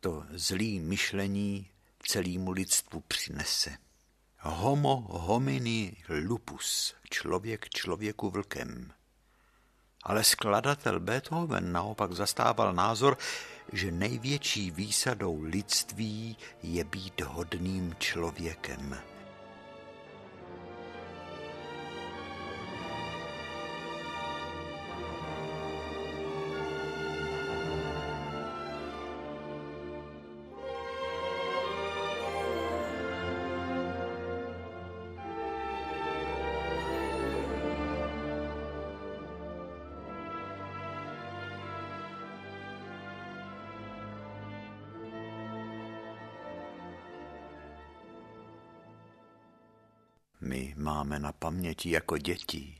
to 0.00 0.24
zlý 0.30 0.80
myšlení 0.80 1.70
celému 1.98 2.50
lidstvu 2.50 3.00
přinese. 3.08 3.76
Homo 4.38 5.06
homini 5.10 5.96
lupus, 6.08 6.94
člověk 7.10 7.68
člověku 7.68 8.30
vlkem. 8.30 8.92
Ale 10.02 10.24
skladatel 10.24 11.00
Beethoven 11.00 11.72
naopak 11.72 12.12
zastával 12.12 12.72
názor, 12.72 13.18
že 13.72 13.90
největší 13.90 14.70
výsadou 14.70 15.42
lidství 15.42 16.36
je 16.62 16.84
být 16.84 17.20
hodným 17.20 17.94
člověkem. 17.98 18.98
Paměti 51.78 51.90
jako 51.90 52.18
děti, 52.18 52.78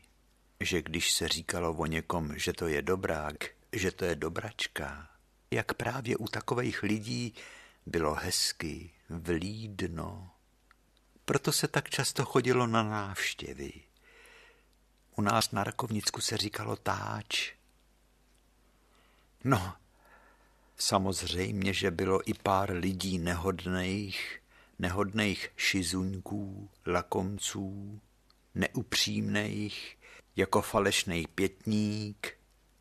že 0.60 0.82
když 0.82 1.12
se 1.12 1.28
říkalo 1.28 1.72
o 1.72 1.86
někom, 1.86 2.38
že 2.38 2.52
to 2.52 2.68
je 2.68 2.82
dobrák, 2.82 3.36
že 3.72 3.92
to 3.92 4.04
je 4.04 4.14
dobračka, 4.14 5.08
jak 5.50 5.74
právě 5.74 6.16
u 6.16 6.26
takových 6.28 6.82
lidí 6.82 7.34
bylo 7.86 8.14
hezky, 8.14 8.90
vlídno. 9.08 10.30
Proto 11.24 11.52
se 11.52 11.68
tak 11.68 11.90
často 11.90 12.24
chodilo 12.24 12.66
na 12.66 12.82
návštěvy. 12.82 13.72
U 15.16 15.22
nás 15.22 15.52
na 15.52 15.64
Rakovnicku 15.64 16.20
se 16.20 16.36
říkalo 16.36 16.76
táč. 16.76 17.54
No, 19.44 19.76
samozřejmě, 20.76 21.72
že 21.72 21.90
bylo 21.90 22.30
i 22.30 22.34
pár 22.34 22.70
lidí 22.70 23.18
nehodných, 23.18 24.42
nehodných 24.78 25.50
šizuňků, 25.56 26.70
lakomců, 26.86 28.00
neupřímných, 28.58 29.96
jako 30.36 30.62
falešný 30.62 31.26
pětník, 31.34 32.36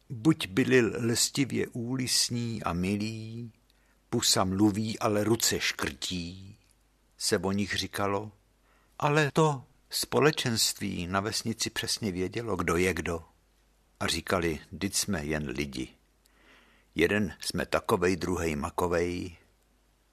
buď 0.09 0.47
byli 0.47 0.81
lstivě 0.81 1.67
úlisní 1.67 2.63
a 2.63 2.73
milí, 2.73 3.51
pusa 4.09 4.43
mluví, 4.43 4.99
ale 4.99 5.23
ruce 5.23 5.59
škrtí, 5.59 6.57
se 7.17 7.37
o 7.37 7.51
nich 7.51 7.75
říkalo, 7.75 8.31
ale 8.99 9.31
to 9.33 9.63
společenství 9.89 11.07
na 11.07 11.19
vesnici 11.19 11.69
přesně 11.69 12.11
vědělo, 12.11 12.55
kdo 12.55 12.77
je 12.77 12.93
kdo. 12.93 13.23
A 13.99 14.07
říkali, 14.07 14.59
vždyť 14.71 14.95
jsme 14.95 15.25
jen 15.25 15.49
lidi. 15.49 15.87
Jeden 16.95 17.35
jsme 17.39 17.65
takovej, 17.65 18.15
druhej 18.15 18.55
makovej, 18.55 19.37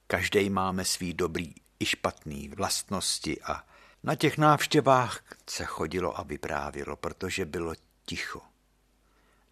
každý 0.07 0.51
máme 0.51 0.85
svý 0.85 1.15
dobrý 1.15 1.55
i 1.81 1.87
špatný 1.87 2.49
vlastnosti 2.49 3.43
a 3.43 3.67
na 4.05 4.15
těch 4.15 4.39
návštěvách 4.39 5.25
se 5.51 5.65
chodilo 5.65 6.19
a 6.19 6.23
vyprávělo, 6.23 6.97
protože 6.97 7.45
bylo 7.45 7.75
ticho. 8.05 8.41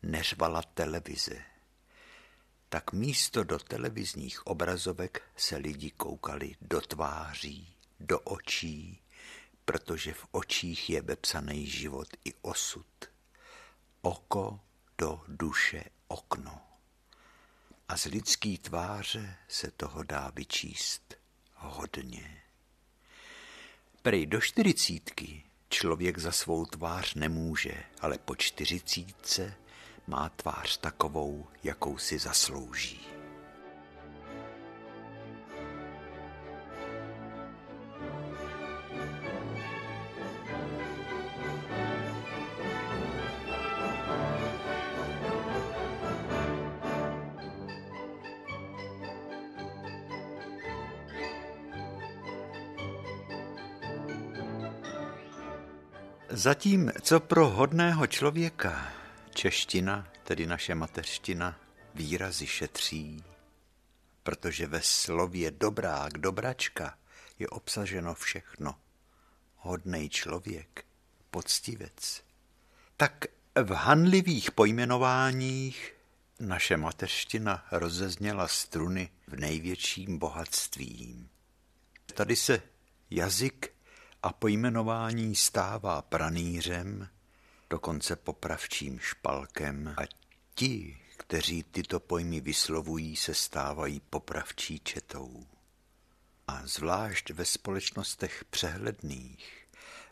Neřvala 0.02 0.62
televize. 0.62 1.42
Tak 2.68 2.92
místo 2.92 3.44
do 3.44 3.58
televizních 3.58 4.46
obrazovek 4.46 5.22
se 5.36 5.56
lidi 5.56 5.90
koukali 5.90 6.56
do 6.60 6.80
tváří, 6.80 7.76
do 8.00 8.20
očí, 8.20 9.02
protože 9.64 10.14
v 10.14 10.26
očích 10.30 10.90
je 10.90 11.02
vepsaný 11.02 11.66
život 11.66 12.08
i 12.24 12.34
osud. 12.42 12.86
Oko 14.02 14.60
do 14.98 15.20
duše 15.28 15.84
okno. 16.08 16.60
A 17.88 17.96
z 17.96 18.04
lidský 18.04 18.58
tváře 18.58 19.36
se 19.48 19.70
toho 19.70 20.02
dá 20.02 20.30
vyčíst 20.34 21.14
hodně. 21.54 22.41
Prej 24.02 24.26
do 24.26 24.40
čtyřicítky 24.40 25.42
člověk 25.68 26.18
za 26.18 26.32
svou 26.32 26.66
tvář 26.66 27.14
nemůže, 27.14 27.74
ale 28.00 28.18
po 28.18 28.36
čtyřicítce 28.36 29.54
má 30.06 30.28
tvář 30.28 30.76
takovou, 30.76 31.46
jakou 31.64 31.98
si 31.98 32.18
zaslouží. 32.18 33.11
Zatím, 56.34 56.90
co 57.02 57.20
pro 57.20 57.48
hodného 57.48 58.06
člověka 58.06 58.92
čeština, 59.34 60.08
tedy 60.24 60.46
naše 60.46 60.74
mateřština, 60.74 61.60
výrazy 61.94 62.46
šetří, 62.46 63.24
protože 64.22 64.66
ve 64.66 64.82
slově 64.82 65.50
dobrák, 65.50 66.12
dobračka 66.12 66.98
je 67.38 67.48
obsaženo 67.48 68.14
všechno. 68.14 68.74
Hodnej 69.56 70.08
člověk, 70.08 70.84
poctivec. 71.30 72.22
Tak 72.96 73.24
v 73.54 73.70
hanlivých 73.70 74.50
pojmenováních 74.50 75.94
naše 76.40 76.76
mateřština 76.76 77.66
rozezněla 77.70 78.48
struny 78.48 79.10
v 79.26 79.36
největším 79.36 80.18
bohatstvím. 80.18 81.28
Tady 82.14 82.36
se 82.36 82.62
jazyk 83.10 83.71
a 84.22 84.32
pojmenování 84.32 85.34
stává 85.34 86.02
pranýřem, 86.02 87.08
dokonce 87.70 88.16
popravčím 88.16 88.98
špalkem 88.98 89.94
a 89.96 90.02
ti, 90.54 90.98
kteří 91.16 91.62
tyto 91.62 92.00
pojmy 92.00 92.40
vyslovují, 92.40 93.16
se 93.16 93.34
stávají 93.34 94.00
popravčí 94.00 94.80
četou. 94.84 95.46
A 96.48 96.66
zvlášť 96.66 97.30
ve 97.30 97.44
společnostech 97.44 98.44
přehledných, 98.50 99.66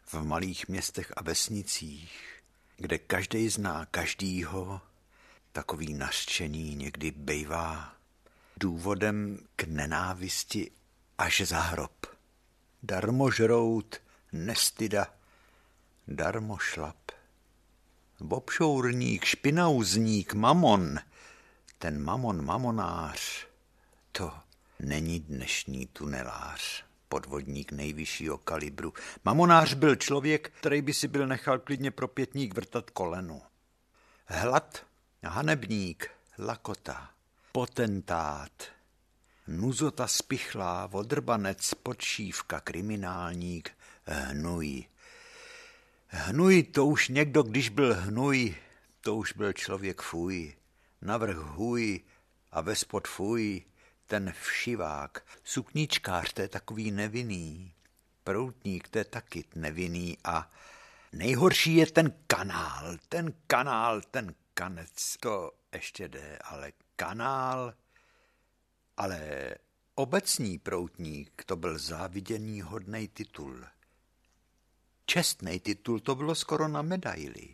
v 0.06 0.14
malých 0.14 0.68
městech 0.68 1.12
a 1.16 1.22
vesnicích, 1.22 2.42
kde 2.76 2.98
každý 2.98 3.48
zná 3.48 3.86
každýho, 3.86 4.80
takový 5.52 5.94
nařčení 5.94 6.74
někdy 6.74 7.10
bejvá 7.10 7.94
důvodem 8.56 9.38
k 9.56 9.64
nenávisti 9.64 10.70
až 11.18 11.40
za 11.40 11.60
hrob 11.60 12.19
darmožrout, 12.82 13.96
nestyda, 14.32 15.06
darmošlap. 16.08 16.96
Bobšourník, 18.20 19.24
špinauzník, 19.24 20.34
mamon, 20.34 20.98
ten 21.78 22.02
mamon 22.02 22.44
mamonář, 22.44 23.46
to 24.12 24.32
není 24.80 25.20
dnešní 25.20 25.86
tunelář, 25.86 26.84
podvodník 27.08 27.72
nejvyššího 27.72 28.38
kalibru. 28.38 28.92
Mamonář 29.24 29.74
byl 29.74 29.96
člověk, 29.96 30.50
který 30.60 30.82
by 30.82 30.94
si 30.94 31.08
byl 31.08 31.26
nechal 31.26 31.58
klidně 31.58 31.90
pro 31.90 32.08
pětník 32.08 32.54
vrtat 32.54 32.90
kolenu. 32.90 33.42
Hlad, 34.26 34.86
hanebník, 35.24 36.10
lakota, 36.38 37.10
potentát, 37.52 38.52
nuzota 39.50 40.06
spichlá, 40.06 40.86
vodrbanec, 40.86 41.74
podšívka, 41.74 42.60
kriminálník, 42.60 43.70
hnuj. 44.04 44.84
Hnuj 46.06 46.62
to 46.62 46.86
už 46.86 47.08
někdo, 47.08 47.42
když 47.42 47.68
byl 47.68 47.94
hnuj, 47.94 48.54
to 49.00 49.16
už 49.16 49.32
byl 49.32 49.52
člověk 49.52 50.02
fuj. 50.02 50.56
Navrh 51.02 51.36
huj 51.36 52.00
a 52.50 52.60
ve 52.60 52.76
spod 52.76 53.08
fuj, 53.08 53.62
ten 54.06 54.32
všivák, 54.42 55.26
sukničkář, 55.44 56.32
to 56.32 56.42
je 56.42 56.48
takový 56.48 56.90
nevinný, 56.90 57.72
proutník, 58.24 58.88
to 58.88 58.98
je 58.98 59.04
taky 59.04 59.44
nevinný 59.54 60.18
a 60.24 60.50
nejhorší 61.12 61.76
je 61.76 61.86
ten 61.86 62.12
kanál, 62.26 62.96
ten 63.08 63.32
kanál, 63.46 64.00
ten 64.10 64.34
kanec, 64.54 65.16
to 65.20 65.52
ještě 65.72 66.08
jde, 66.08 66.38
ale 66.44 66.72
kanál, 66.96 67.74
ale 69.00 69.54
obecní 69.94 70.58
proutník 70.58 71.44
to 71.46 71.56
byl 71.56 71.78
záviděný 71.78 72.60
hodný 72.60 73.08
titul. 73.08 73.64
Čestný 75.06 75.60
titul 75.60 76.00
to 76.00 76.14
bylo 76.14 76.34
skoro 76.34 76.68
na 76.68 76.82
medaili. 76.82 77.48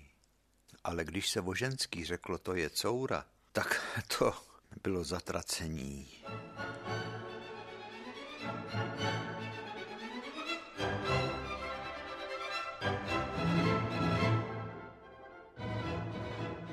Ale 0.85 1.05
když 1.05 1.31
se 1.31 1.41
voženský 1.41 2.05
řeklo, 2.05 2.39
to 2.39 2.55
je 2.55 2.71
coura, 2.71 3.25
tak 3.53 3.81
to 4.19 4.35
bylo 4.83 5.05
zatracení. 5.05 6.09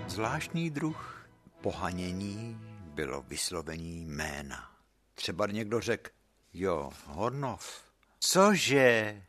Zvláštní 0.07 0.69
druh 0.69 1.27
pohanění 1.61 2.72
bylo 2.93 3.21
vyslovení 3.21 4.05
jména. 4.05 4.77
Třeba 5.13 5.47
někdo 5.47 5.81
řekl, 5.81 6.11
jo, 6.53 6.91
Hornov. 7.05 7.83
Cože? 8.19 9.23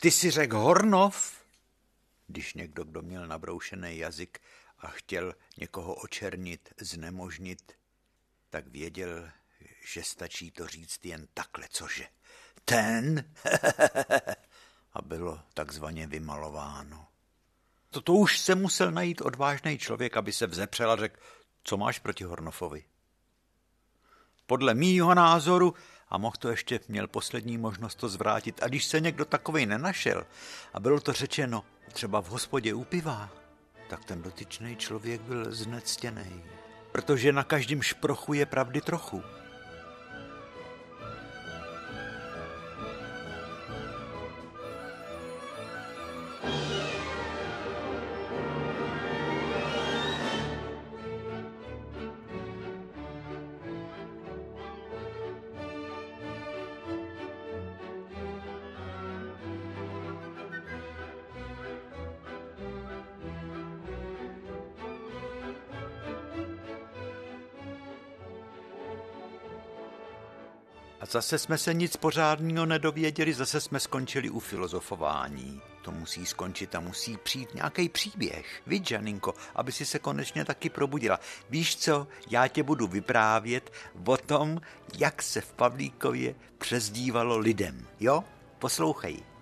Ty 0.00 0.10
si 0.10 0.30
řekl 0.30 0.58
Hornov? 0.58 1.44
Když 2.26 2.54
někdo, 2.54 2.84
kdo 2.84 3.02
měl 3.02 3.26
nabroušený 3.26 3.98
jazyk 3.98 4.40
a 4.78 4.88
chtěl 4.88 5.34
někoho 5.56 5.94
očernit, 5.94 6.74
znemožnit, 6.80 7.72
tak 8.50 8.66
věděl, 8.66 9.30
že 9.86 10.02
stačí 10.02 10.50
to 10.50 10.66
říct 10.66 11.04
jen 11.04 11.28
takhle, 11.34 11.66
cože? 11.70 12.06
Ten? 12.64 13.32
a 14.92 15.02
bylo 15.02 15.40
takzvaně 15.54 16.06
vymalováno. 16.06 17.08
Toto 17.90 18.12
už 18.12 18.38
se 18.38 18.54
musel 18.54 18.90
najít 18.90 19.20
odvážný 19.20 19.78
člověk, 19.78 20.16
aby 20.16 20.32
se 20.32 20.46
vzepřel 20.46 20.90
a 20.90 20.96
řekl, 20.96 21.20
co 21.62 21.76
máš 21.76 21.98
proti 21.98 22.24
Hornofovi? 22.24 22.84
Podle 24.46 24.74
mýho 24.74 25.14
názoru, 25.14 25.74
a 26.08 26.18
mohl 26.18 26.36
to 26.38 26.48
ještě, 26.48 26.80
měl 26.88 27.06
poslední 27.06 27.58
možnost 27.58 27.94
to 27.94 28.08
zvrátit, 28.08 28.62
a 28.62 28.68
když 28.68 28.84
se 28.84 29.00
někdo 29.00 29.24
takovej 29.24 29.66
nenašel 29.66 30.26
a 30.74 30.80
bylo 30.80 31.00
to 31.00 31.12
řečeno 31.12 31.64
třeba 31.92 32.22
v 32.22 32.28
hospodě 32.28 32.74
u 32.74 32.84
piva, 32.84 33.30
tak 33.88 34.04
ten 34.04 34.22
dotyčný 34.22 34.76
člověk 34.76 35.20
byl 35.20 35.54
znectěný, 35.54 36.42
protože 36.92 37.32
na 37.32 37.44
každém 37.44 37.82
šprochu 37.82 38.34
je 38.34 38.46
pravdy 38.46 38.80
trochu. 38.80 39.22
Zase 71.10 71.38
jsme 71.38 71.58
se 71.58 71.74
nic 71.74 71.96
pořádného 71.96 72.66
nedověděli, 72.66 73.34
zase 73.34 73.60
jsme 73.60 73.80
skončili 73.80 74.30
u 74.30 74.40
filozofování. 74.40 75.62
To 75.82 75.90
musí 75.90 76.26
skončit 76.26 76.74
a 76.74 76.80
musí 76.80 77.16
přijít 77.16 77.54
nějaký 77.54 77.88
příběh. 77.88 78.62
Víš, 78.66 78.90
Janinko, 78.90 79.34
aby 79.54 79.72
si 79.72 79.86
se 79.86 79.98
konečně 79.98 80.44
taky 80.44 80.70
probudila. 80.70 81.20
Víš 81.50 81.76
co, 81.76 82.06
já 82.30 82.48
tě 82.48 82.62
budu 82.62 82.86
vyprávět 82.86 83.72
o 84.06 84.16
tom, 84.16 84.60
jak 84.98 85.22
se 85.22 85.40
v 85.40 85.52
Pavlíkově 85.52 86.34
přezdívalo 86.58 87.38
lidem. 87.38 87.86
Jo? 88.00 88.24
Poslouchej. 88.58 89.35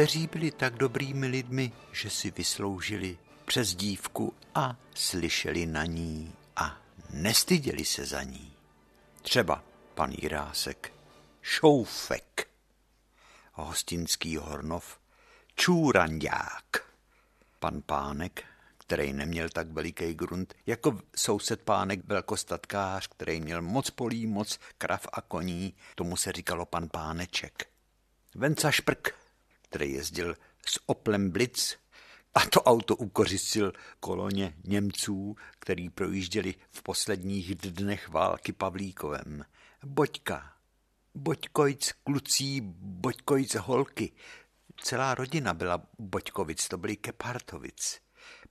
Kteří 0.00 0.26
byli 0.26 0.50
tak 0.50 0.74
dobrými 0.74 1.26
lidmi, 1.26 1.72
že 1.92 2.10
si 2.10 2.30
vysloužili 2.30 3.18
přes 3.44 3.74
dívku 3.74 4.34
a 4.54 4.76
slyšeli 4.94 5.66
na 5.66 5.84
ní 5.84 6.32
a 6.56 6.78
nestyděli 7.10 7.84
se 7.84 8.06
za 8.06 8.22
ní. 8.22 8.52
Třeba 9.22 9.64
pan 9.94 10.12
Jirásek, 10.12 10.92
Šoufek, 11.42 12.48
hostinský 13.52 14.36
Hornov, 14.36 14.98
Čůrandák, 15.56 16.92
pan 17.58 17.82
Pánek, 17.86 18.44
který 18.78 19.12
neměl 19.12 19.48
tak 19.48 19.70
veliký 19.70 20.14
grunt, 20.14 20.54
jako 20.66 21.00
soused 21.16 21.62
pánek 21.62 22.00
velkostatkář, 22.04 23.06
který 23.08 23.40
měl 23.40 23.62
moc 23.62 23.90
polí, 23.90 24.26
moc 24.26 24.58
krav 24.78 25.06
a 25.12 25.20
koní, 25.20 25.74
tomu 25.94 26.16
se 26.16 26.32
říkalo 26.32 26.66
pan 26.66 26.88
páneček. 26.88 27.66
Venca 28.34 28.70
Šprk, 28.70 29.19
který 29.70 29.92
jezdil 29.92 30.34
s 30.66 30.80
Oplem 30.86 31.30
Blitz, 31.30 31.76
a 32.34 32.40
to 32.40 32.62
auto 32.62 32.96
ukořistil 32.96 33.72
koloně 34.00 34.54
Němců, 34.64 35.36
který 35.58 35.90
projížděli 35.90 36.54
v 36.70 36.82
posledních 36.82 37.54
dnech 37.54 38.08
války 38.08 38.52
Pavlíkovem. 38.52 39.44
Boďka, 39.84 40.52
Boďkojc 41.14 41.92
klucí, 42.04 42.60
Boďkojc 42.80 43.54
holky. 43.54 44.12
Celá 44.82 45.14
rodina 45.14 45.54
byla 45.54 45.82
Boďkovic, 45.98 46.68
to 46.68 46.78
byli 46.78 46.96
Kepartovic. 46.96 48.00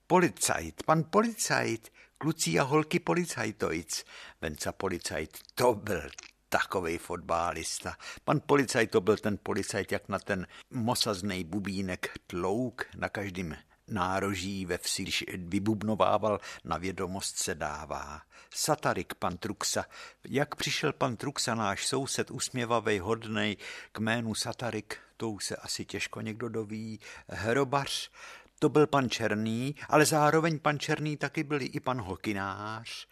Policajt, 0.06 0.82
pan 0.82 1.04
policajt, 1.10 1.92
kluci 2.18 2.58
a 2.58 2.62
holky 2.62 3.00
policajtojic. 3.00 4.04
Venca 4.40 4.72
policajt, 4.72 5.38
to 5.54 5.74
byl 5.74 6.02
takovej 6.50 6.98
fotbalista. 6.98 7.96
Pan 8.24 8.40
policajt 8.46 8.90
to 8.90 9.00
byl 9.00 9.16
ten 9.16 9.38
policajt, 9.42 9.92
jak 9.92 10.08
na 10.08 10.18
ten 10.18 10.46
mosaznej 10.70 11.44
bubínek 11.44 12.18
tlouk 12.26 12.84
na 12.96 13.08
každém 13.08 13.56
nároží 13.88 14.66
ve 14.66 14.78
vsi, 14.78 15.02
když 15.02 15.24
vybubnovával, 15.36 16.40
na 16.64 16.78
vědomost 16.78 17.36
se 17.36 17.54
dává. 17.54 18.22
Satarik 18.54 19.14
pan 19.14 19.36
Truxa. 19.36 19.84
Jak 20.28 20.54
přišel 20.54 20.92
pan 20.92 21.16
Truxa, 21.16 21.54
náš 21.54 21.86
soused, 21.86 22.30
usměvavej, 22.30 22.98
hodnej, 22.98 23.56
k 23.92 23.98
jménu 23.98 24.34
Satarik, 24.34 24.98
to 25.16 25.30
už 25.30 25.44
se 25.44 25.56
asi 25.56 25.84
těžko 25.84 26.20
někdo 26.20 26.48
doví, 26.48 27.00
hrobař, 27.28 28.10
to 28.58 28.68
byl 28.68 28.86
pan 28.86 29.10
Černý, 29.10 29.74
ale 29.88 30.06
zároveň 30.06 30.58
pan 30.58 30.78
Černý 30.78 31.16
taky 31.16 31.44
byl 31.44 31.58
i 31.62 31.80
pan 31.80 32.00
Hokinář. 32.00 33.08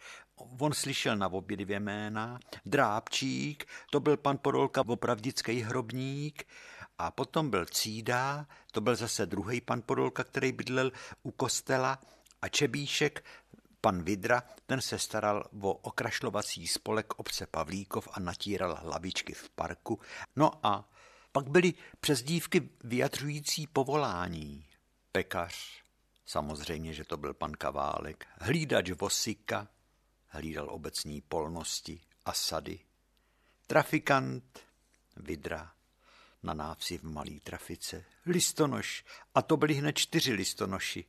On 0.59 0.73
slyšel 0.73 1.15
na 1.15 1.27
obě 1.27 1.57
dvě 1.57 1.79
jména. 1.79 2.39
Drábčík, 2.65 3.65
to 3.91 3.99
byl 3.99 4.17
pan 4.17 4.37
Podolka, 4.37 4.83
opravdický 4.87 5.61
hrobník. 5.61 6.47
A 6.97 7.11
potom 7.11 7.49
byl 7.49 7.65
Cída, 7.65 8.47
to 8.71 8.81
byl 8.81 8.95
zase 8.95 9.25
druhý 9.25 9.61
pan 9.61 9.81
Podolka, 9.81 10.23
který 10.23 10.51
bydlel 10.51 10.91
u 11.23 11.31
kostela. 11.31 11.99
A 12.41 12.47
Čebíšek, 12.47 13.25
pan 13.81 14.03
Vidra, 14.03 14.43
ten 14.65 14.81
se 14.81 14.99
staral 14.99 15.49
o 15.61 15.73
okrašlovací 15.73 16.67
spolek 16.67 17.19
obce 17.19 17.45
Pavlíkov 17.45 18.07
a 18.13 18.19
natíral 18.19 18.75
hlavičky 18.81 19.33
v 19.33 19.49
parku. 19.49 19.99
No 20.35 20.65
a 20.65 20.89
pak 21.31 21.49
byly 21.49 21.73
přezdívky 21.99 22.69
vyjadřující 22.83 23.67
povolání 23.67 24.65
pekař, 25.11 25.83
samozřejmě, 26.25 26.93
že 26.93 27.03
to 27.03 27.17
byl 27.17 27.33
pan 27.33 27.51
Kaválek, 27.51 28.27
hlídač 28.39 28.89
vosika, 28.91 29.67
hlídal 30.29 30.69
obecní 30.69 31.21
polnosti 31.21 32.01
a 32.25 32.33
sady, 32.33 32.79
trafikant, 33.67 34.59
vidra, 35.17 35.73
na 36.43 36.53
návsi 36.53 36.97
v 36.97 37.03
malý 37.03 37.39
trafice, 37.39 38.05
listonoš, 38.25 39.05
a 39.35 39.41
to 39.41 39.57
byli 39.57 39.73
hned 39.73 39.97
čtyři 39.97 40.33
listonoši, 40.33 41.05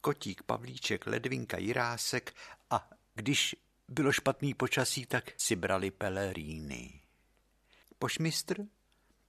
kotík, 0.00 0.42
pavlíček, 0.42 1.06
ledvinka, 1.06 1.58
jirásek 1.58 2.34
a 2.70 2.90
když 3.14 3.56
bylo 3.88 4.12
špatný 4.12 4.54
počasí, 4.54 5.06
tak 5.06 5.32
si 5.36 5.56
brali 5.56 5.90
peleríny. 5.90 7.00
Pošmistr, 7.98 8.64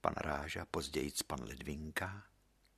pan 0.02 0.14
Ráža, 0.18 0.66
později 0.66 1.12
pan 1.28 1.44
Ledvinka, 1.44 2.24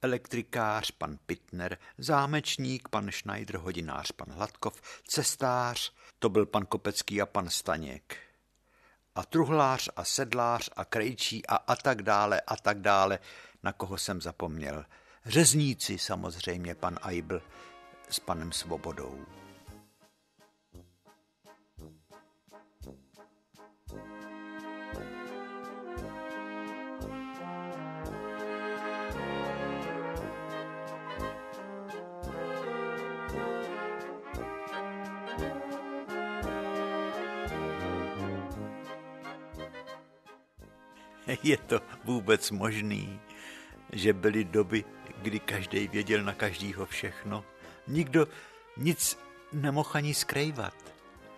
elektrikář 0.01 0.91
pan 0.91 1.17
Pitner, 1.25 1.77
zámečník 1.97 2.89
pan 2.89 3.11
Schneider, 3.11 3.57
hodinář 3.57 4.11
pan 4.11 4.31
Hladkov, 4.31 4.81
cestář, 5.07 5.93
to 6.19 6.29
byl 6.29 6.45
pan 6.45 6.65
Kopecký 6.65 7.21
a 7.21 7.25
pan 7.25 7.49
Staněk. 7.49 8.17
A 9.15 9.25
truhlář 9.25 9.89
a 9.95 10.03
sedlář 10.03 10.69
a 10.75 10.85
krejčí 10.85 11.47
a 11.47 11.55
a 11.55 11.75
tak 11.75 12.01
dále 12.01 12.41
a 12.41 12.55
tak 12.55 12.81
dále, 12.81 13.19
na 13.63 13.73
koho 13.73 13.97
jsem 13.97 14.21
zapomněl. 14.21 14.85
Řezníci 15.25 15.97
samozřejmě 15.97 16.75
pan 16.75 16.99
Aibl 17.01 17.41
s 18.09 18.19
panem 18.19 18.51
Svobodou. 18.51 19.25
je 41.43 41.57
to 41.57 41.81
vůbec 42.03 42.51
možný, 42.51 43.19
že 43.91 44.13
byly 44.13 44.43
doby, 44.43 44.85
kdy 45.21 45.39
každý 45.39 45.87
věděl 45.87 46.23
na 46.23 46.33
každýho 46.33 46.85
všechno. 46.85 47.45
Nikdo 47.87 48.27
nic 48.77 49.17
nemohl 49.53 49.89
ani 49.93 50.13
skrývat. 50.13 50.73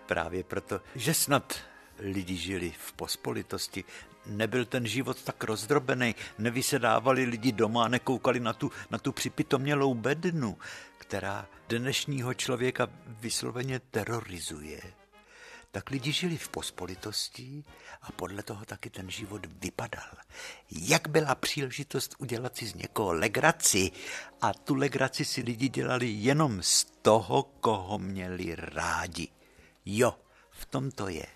Právě 0.06 0.44
proto, 0.44 0.80
že 0.94 1.14
snad 1.14 1.60
lidi 1.98 2.36
žili 2.36 2.72
v 2.78 2.92
pospolitosti, 2.92 3.84
nebyl 4.26 4.64
ten 4.64 4.86
život 4.86 5.22
tak 5.22 5.44
rozdrobený, 5.44 6.14
nevysedávali 6.38 7.24
lidi 7.24 7.52
doma 7.52 7.84
a 7.84 7.88
nekoukali 7.88 8.40
na 8.40 8.52
tu, 8.52 8.70
na 8.90 8.98
tu 8.98 9.12
připitomělou 9.12 9.94
bednu, 9.94 10.58
která 10.98 11.46
dnešního 11.68 12.34
člověka 12.34 12.88
vysloveně 13.06 13.80
terorizuje 13.80 15.03
tak 15.74 15.90
lidi 15.90 16.12
žili 16.12 16.36
v 16.36 16.48
pospolitosti 16.48 17.64
a 18.02 18.12
podle 18.12 18.42
toho 18.42 18.64
taky 18.64 18.90
ten 18.90 19.10
život 19.10 19.46
vypadal. 19.58 20.14
Jak 20.70 21.08
byla 21.08 21.34
příležitost 21.34 22.14
udělat 22.18 22.56
si 22.56 22.66
z 22.66 22.74
někoho 22.74 23.12
legraci 23.12 23.90
a 24.40 24.54
tu 24.54 24.74
legraci 24.74 25.24
si 25.24 25.42
lidi 25.42 25.68
dělali 25.68 26.06
jenom 26.06 26.62
z 26.62 26.84
toho, 27.02 27.42
koho 27.42 27.98
měli 27.98 28.54
rádi. 28.54 29.28
Jo, 29.86 30.14
v 30.50 30.66
tom 30.66 30.90
to 30.90 31.08
je. 31.08 31.26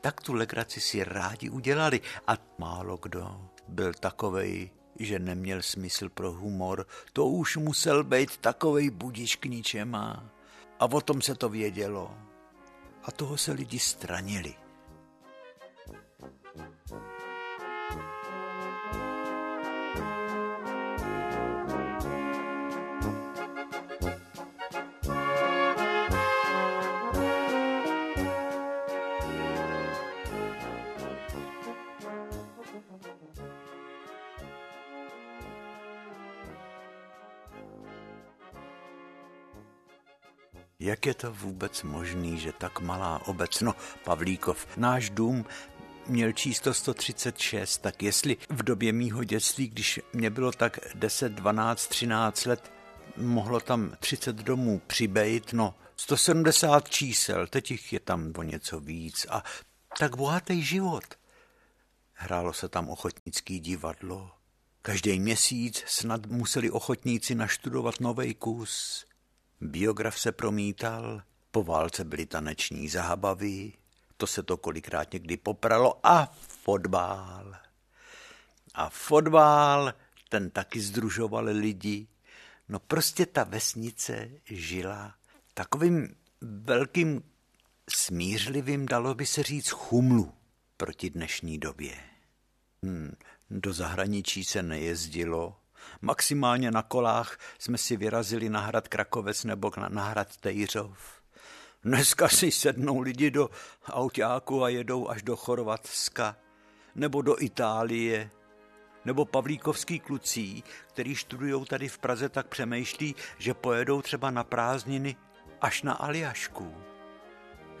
Tak 0.00 0.20
tu 0.20 0.34
legraci 0.34 0.80
si 0.80 1.04
rádi 1.04 1.50
udělali 1.50 2.00
a 2.26 2.32
málo 2.58 2.96
kdo 2.96 3.50
byl 3.68 3.94
takovej, 3.94 4.70
že 4.98 5.18
neměl 5.18 5.62
smysl 5.62 6.08
pro 6.08 6.32
humor, 6.32 6.86
to 7.12 7.26
už 7.26 7.56
musel 7.56 8.04
být 8.04 8.36
takovej 8.36 8.90
budiš 8.90 9.36
k 9.36 9.44
ničema. 9.44 10.30
A 10.80 10.84
o 10.84 11.00
tom 11.00 11.22
se 11.22 11.34
to 11.34 11.48
vědělo 11.48 12.27
a 13.08 13.10
toho 13.10 13.36
se 13.36 13.52
lidi 13.52 13.78
stranili. 13.78 14.67
Je 41.08 41.14
to 41.14 41.32
vůbec 41.32 41.82
možný, 41.82 42.38
že 42.38 42.52
tak 42.52 42.80
malá 42.80 43.26
obec, 43.26 43.60
no 43.60 43.74
Pavlíkov, 44.04 44.66
náš 44.76 45.10
dům 45.10 45.44
měl 46.06 46.32
číslo 46.32 46.74
136, 46.74 47.78
tak 47.78 48.02
jestli 48.02 48.36
v 48.48 48.62
době 48.62 48.92
mýho 48.92 49.24
dětství, 49.24 49.68
když 49.68 50.00
mě 50.12 50.30
bylo 50.30 50.52
tak 50.52 50.78
10, 50.94 51.32
12, 51.32 51.86
13 51.86 52.46
let, 52.46 52.72
mohlo 53.16 53.60
tam 53.60 53.96
30 54.00 54.36
domů 54.36 54.82
přibejt, 54.86 55.52
no 55.52 55.74
170 55.96 56.88
čísel, 56.88 57.46
teď 57.46 57.70
jich 57.70 57.92
je 57.92 58.00
tam 58.00 58.32
o 58.36 58.42
něco 58.42 58.80
víc 58.80 59.26
a 59.30 59.44
tak 59.98 60.16
bohatý 60.16 60.62
život. 60.62 61.04
Hrálo 62.12 62.52
se 62.52 62.68
tam 62.68 62.88
ochotnický 62.88 63.60
divadlo. 63.60 64.30
Každý 64.82 65.20
měsíc 65.20 65.84
snad 65.86 66.26
museli 66.26 66.70
ochotníci 66.70 67.34
naštudovat 67.34 68.00
nový 68.00 68.34
kus. 68.34 69.04
Biograf 69.60 70.20
se 70.20 70.32
promítal, 70.32 71.22
po 71.50 71.62
válce 71.62 72.04
byly 72.04 72.26
taneční 72.26 72.88
zábavy, 72.88 73.72
to 74.16 74.26
se 74.26 74.42
to 74.42 74.56
kolikrát 74.56 75.12
někdy 75.12 75.36
popralo 75.36 76.06
a 76.06 76.32
fotbál. 76.48 77.56
A 78.74 78.88
fotbál, 78.88 79.94
ten 80.28 80.50
taky 80.50 80.80
združoval 80.80 81.44
lidi. 81.44 82.06
No 82.68 82.78
prostě 82.78 83.26
ta 83.26 83.44
vesnice 83.44 84.30
žila 84.44 85.14
takovým 85.54 86.14
velkým 86.40 87.22
smířlivým, 87.96 88.86
dalo 88.86 89.14
by 89.14 89.26
se 89.26 89.42
říct, 89.42 89.68
chumlu 89.68 90.34
proti 90.76 91.10
dnešní 91.10 91.58
době. 91.58 91.96
Hmm, 92.82 93.12
do 93.50 93.72
zahraničí 93.72 94.44
se 94.44 94.62
nejezdilo, 94.62 95.60
maximálně 96.00 96.70
na 96.70 96.82
kolách 96.82 97.38
jsme 97.58 97.78
si 97.78 97.96
vyrazili 97.96 98.48
na 98.48 98.60
hrad 98.60 98.88
Krakovec 98.88 99.44
nebo 99.44 99.72
na 99.88 100.04
hrad 100.04 100.36
Tejřov. 100.36 101.22
Dneska 101.84 102.28
si 102.28 102.50
sednou 102.50 103.00
lidi 103.00 103.30
do 103.30 103.50
autáku 103.90 104.64
a 104.64 104.68
jedou 104.68 105.08
až 105.08 105.22
do 105.22 105.36
Chorvatska 105.36 106.36
nebo 106.94 107.22
do 107.22 107.42
Itálie, 107.42 108.30
nebo 109.04 109.24
pavlíkovský 109.24 110.00
klucí, 110.00 110.64
který 110.88 111.16
studují 111.16 111.64
tady 111.64 111.88
v 111.88 111.98
Praze, 111.98 112.28
tak 112.28 112.46
přemýšlí, 112.46 113.14
že 113.38 113.54
pojedou 113.54 114.02
třeba 114.02 114.30
na 114.30 114.44
prázdniny 114.44 115.16
až 115.60 115.82
na 115.82 115.92
Aljašku. 115.92 116.74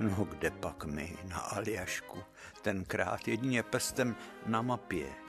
No 0.00 0.24
kde 0.24 0.50
pak 0.50 0.84
my 0.84 1.16
na 1.24 1.38
Aljašku? 1.38 2.18
Tenkrát 2.62 3.28
jedině 3.28 3.62
pestem 3.62 4.16
na 4.46 4.62
mapě. 4.62 5.27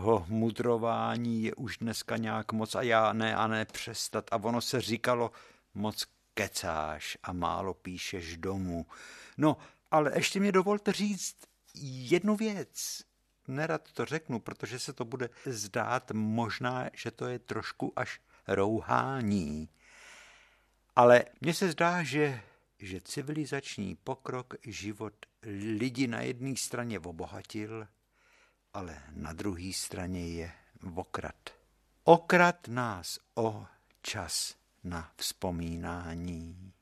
Toho 0.00 0.26
mudrování 0.28 1.42
je 1.42 1.54
už 1.54 1.78
dneska 1.78 2.16
nějak 2.16 2.52
moc 2.52 2.74
a 2.74 2.82
já 2.82 3.12
ne 3.12 3.36
a 3.36 3.46
ne 3.46 3.64
přestat. 3.64 4.28
A 4.30 4.36
ono 4.36 4.60
se 4.60 4.80
říkalo, 4.80 5.30
moc 5.74 6.06
kecáš 6.34 7.18
a 7.22 7.32
málo 7.32 7.74
píšeš 7.74 8.36
domů. 8.36 8.86
No, 9.36 9.56
ale 9.90 10.12
ještě 10.14 10.40
mě 10.40 10.52
dovolte 10.52 10.92
říct 10.92 11.36
jednu 11.84 12.36
věc. 12.36 13.02
Nerad 13.48 13.92
to 13.92 14.04
řeknu, 14.04 14.40
protože 14.40 14.78
se 14.78 14.92
to 14.92 15.04
bude 15.04 15.30
zdát 15.44 16.10
možná, 16.12 16.90
že 16.94 17.10
to 17.10 17.26
je 17.26 17.38
trošku 17.38 17.92
až 17.96 18.20
rouhání. 18.48 19.68
Ale 20.96 21.24
mně 21.40 21.54
se 21.54 21.70
zdá, 21.70 22.02
že, 22.02 22.40
že 22.78 23.00
civilizační 23.00 23.96
pokrok 24.04 24.54
život 24.66 25.14
lidi 25.78 26.06
na 26.06 26.20
jedné 26.20 26.56
straně 26.56 27.00
obohatil, 27.00 27.86
ale 28.74 29.02
na 29.10 29.32
druhé 29.32 29.72
straně 29.72 30.28
je 30.28 30.52
okrad. 30.94 31.50
Okrad 32.04 32.68
nás 32.68 33.18
o 33.34 33.66
čas 34.02 34.54
na 34.84 35.12
vzpomínání. 35.16 36.72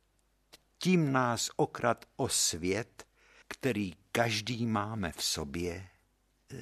Tím 0.78 1.12
nás 1.12 1.50
okrad 1.56 2.04
o 2.16 2.28
svět, 2.28 3.06
který 3.48 3.92
každý 4.12 4.66
máme 4.66 5.12
v 5.12 5.22
sobě, 5.22 5.88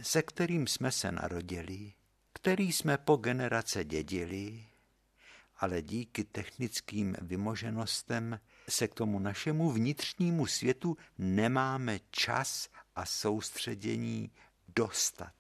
se 0.02 0.22
kterým 0.22 0.66
jsme 0.66 0.92
se 0.92 1.12
narodili, 1.12 1.92
který 2.32 2.72
jsme 2.72 2.98
po 2.98 3.16
generace 3.16 3.84
dědili, 3.84 4.66
ale 5.56 5.82
díky 5.82 6.24
technickým 6.24 7.16
vymoženostem 7.20 8.40
se 8.68 8.88
k 8.88 8.94
tomu 8.94 9.18
našemu 9.18 9.70
vnitřnímu 9.70 10.46
světu 10.46 10.96
nemáme 11.18 12.00
čas 12.10 12.68
a 12.94 13.06
soustředění 13.06 14.30
dostat. 14.76 15.32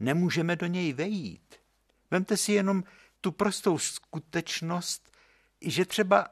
Nemůžeme 0.00 0.56
do 0.56 0.66
něj 0.66 0.92
vejít. 0.92 1.54
Vemte 2.10 2.36
si 2.36 2.52
jenom 2.52 2.84
tu 3.20 3.32
prostou 3.32 3.78
skutečnost, 3.78 5.12
že 5.60 5.84
třeba 5.84 6.28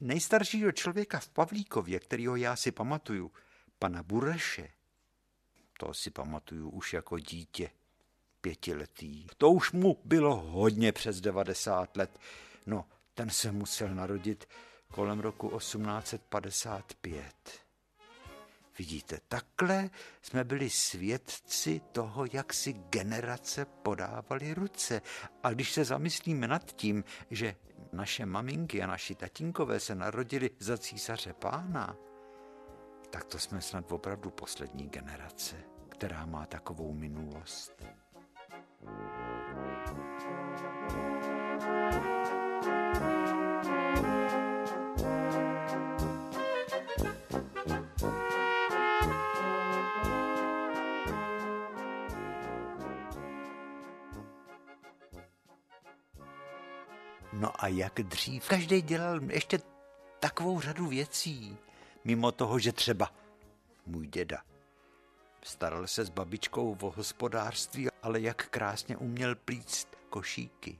nejstaršího 0.00 0.72
člověka 0.72 1.20
v 1.20 1.28
Pavlíkově, 1.28 2.00
kterýho 2.00 2.36
já 2.36 2.56
si 2.56 2.72
pamatuju, 2.72 3.32
pana 3.78 4.02
Bureše, 4.02 4.68
to 5.78 5.94
si 5.94 6.10
pamatuju 6.10 6.70
už 6.70 6.92
jako 6.92 7.18
dítě, 7.18 7.70
pětiletý. 8.40 9.26
To 9.36 9.50
už 9.50 9.72
mu 9.72 10.00
bylo 10.04 10.36
hodně 10.36 10.92
přes 10.92 11.20
90 11.20 11.96
let. 11.96 12.18
No, 12.66 12.86
ten 13.14 13.30
se 13.30 13.52
musel 13.52 13.94
narodit 13.94 14.48
kolem 14.88 15.20
roku 15.20 15.58
1855. 15.58 17.65
Vidíte, 18.78 19.18
takhle 19.28 19.90
jsme 20.22 20.44
byli 20.44 20.70
svědci 20.70 21.80
toho, 21.92 22.24
jak 22.32 22.52
si 22.52 22.72
generace 22.72 23.64
podávaly 23.64 24.54
ruce. 24.54 25.02
A 25.42 25.50
když 25.50 25.72
se 25.72 25.84
zamyslíme 25.84 26.48
nad 26.48 26.72
tím, 26.72 27.04
že 27.30 27.56
naše 27.92 28.26
maminky 28.26 28.82
a 28.82 28.86
naši 28.86 29.14
tatínkové 29.14 29.80
se 29.80 29.94
narodili 29.94 30.50
za 30.58 30.78
císaře 30.78 31.32
pána, 31.32 31.96
tak 33.10 33.24
to 33.24 33.38
jsme 33.38 33.60
snad 33.60 33.92
opravdu 33.92 34.30
poslední 34.30 34.88
generace, 34.88 35.56
která 35.88 36.26
má 36.26 36.46
takovou 36.46 36.92
minulost. 36.92 37.72
No 57.36 57.64
a 57.64 57.68
jak 57.68 57.94
dřív? 57.94 58.48
Každý 58.48 58.82
dělal 58.82 59.20
ještě 59.30 59.58
takovou 60.20 60.60
řadu 60.60 60.86
věcí, 60.86 61.56
mimo 62.04 62.32
toho, 62.32 62.58
že 62.58 62.72
třeba 62.72 63.10
můj 63.86 64.06
děda 64.06 64.38
staral 65.46 65.86
se 65.86 66.04
s 66.04 66.08
babičkou 66.08 66.76
o 66.82 66.90
hospodářství, 66.90 67.88
ale 68.02 68.20
jak 68.20 68.48
krásně 68.48 68.96
uměl 68.96 69.34
plíct 69.34 69.88
košíky. 70.10 70.78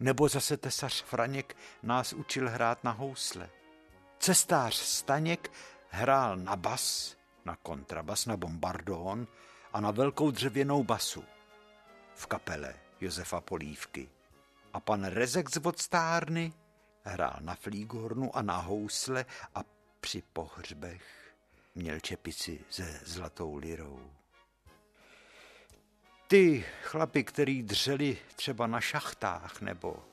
Nebo 0.00 0.28
zase 0.28 0.56
tesař 0.56 1.02
Franěk 1.02 1.56
nás 1.82 2.12
učil 2.12 2.50
hrát 2.50 2.84
na 2.84 2.90
housle. 2.90 3.50
Cestář 4.18 4.74
Staněk 4.74 5.52
hrál 5.88 6.36
na 6.36 6.56
bas, 6.56 7.16
na 7.44 7.56
kontrabas, 7.56 8.26
na 8.26 8.36
bombardón 8.36 9.26
a 9.72 9.80
na 9.80 9.90
velkou 9.90 10.30
dřevěnou 10.30 10.84
basu 10.84 11.24
v 12.14 12.26
kapele 12.26 12.74
Josefa 13.00 13.40
Polívky 13.40 14.08
a 14.78 14.80
pan 14.80 15.04
Rezek 15.04 15.50
z 15.50 15.56
Vodstárny 15.56 16.52
hrál 17.04 17.36
na 17.40 17.54
flígornu 17.54 18.36
a 18.36 18.42
na 18.42 18.56
housle 18.56 19.26
a 19.54 19.60
při 20.00 20.22
pohřbech 20.32 21.34
měl 21.74 22.00
čepici 22.00 22.64
se 22.70 23.00
zlatou 23.04 23.56
lirou. 23.56 24.10
Ty 26.28 26.64
chlapi, 26.82 27.24
který 27.24 27.62
dřeli 27.62 28.18
třeba 28.36 28.66
na 28.66 28.80
šachtách 28.80 29.60
nebo 29.60 30.04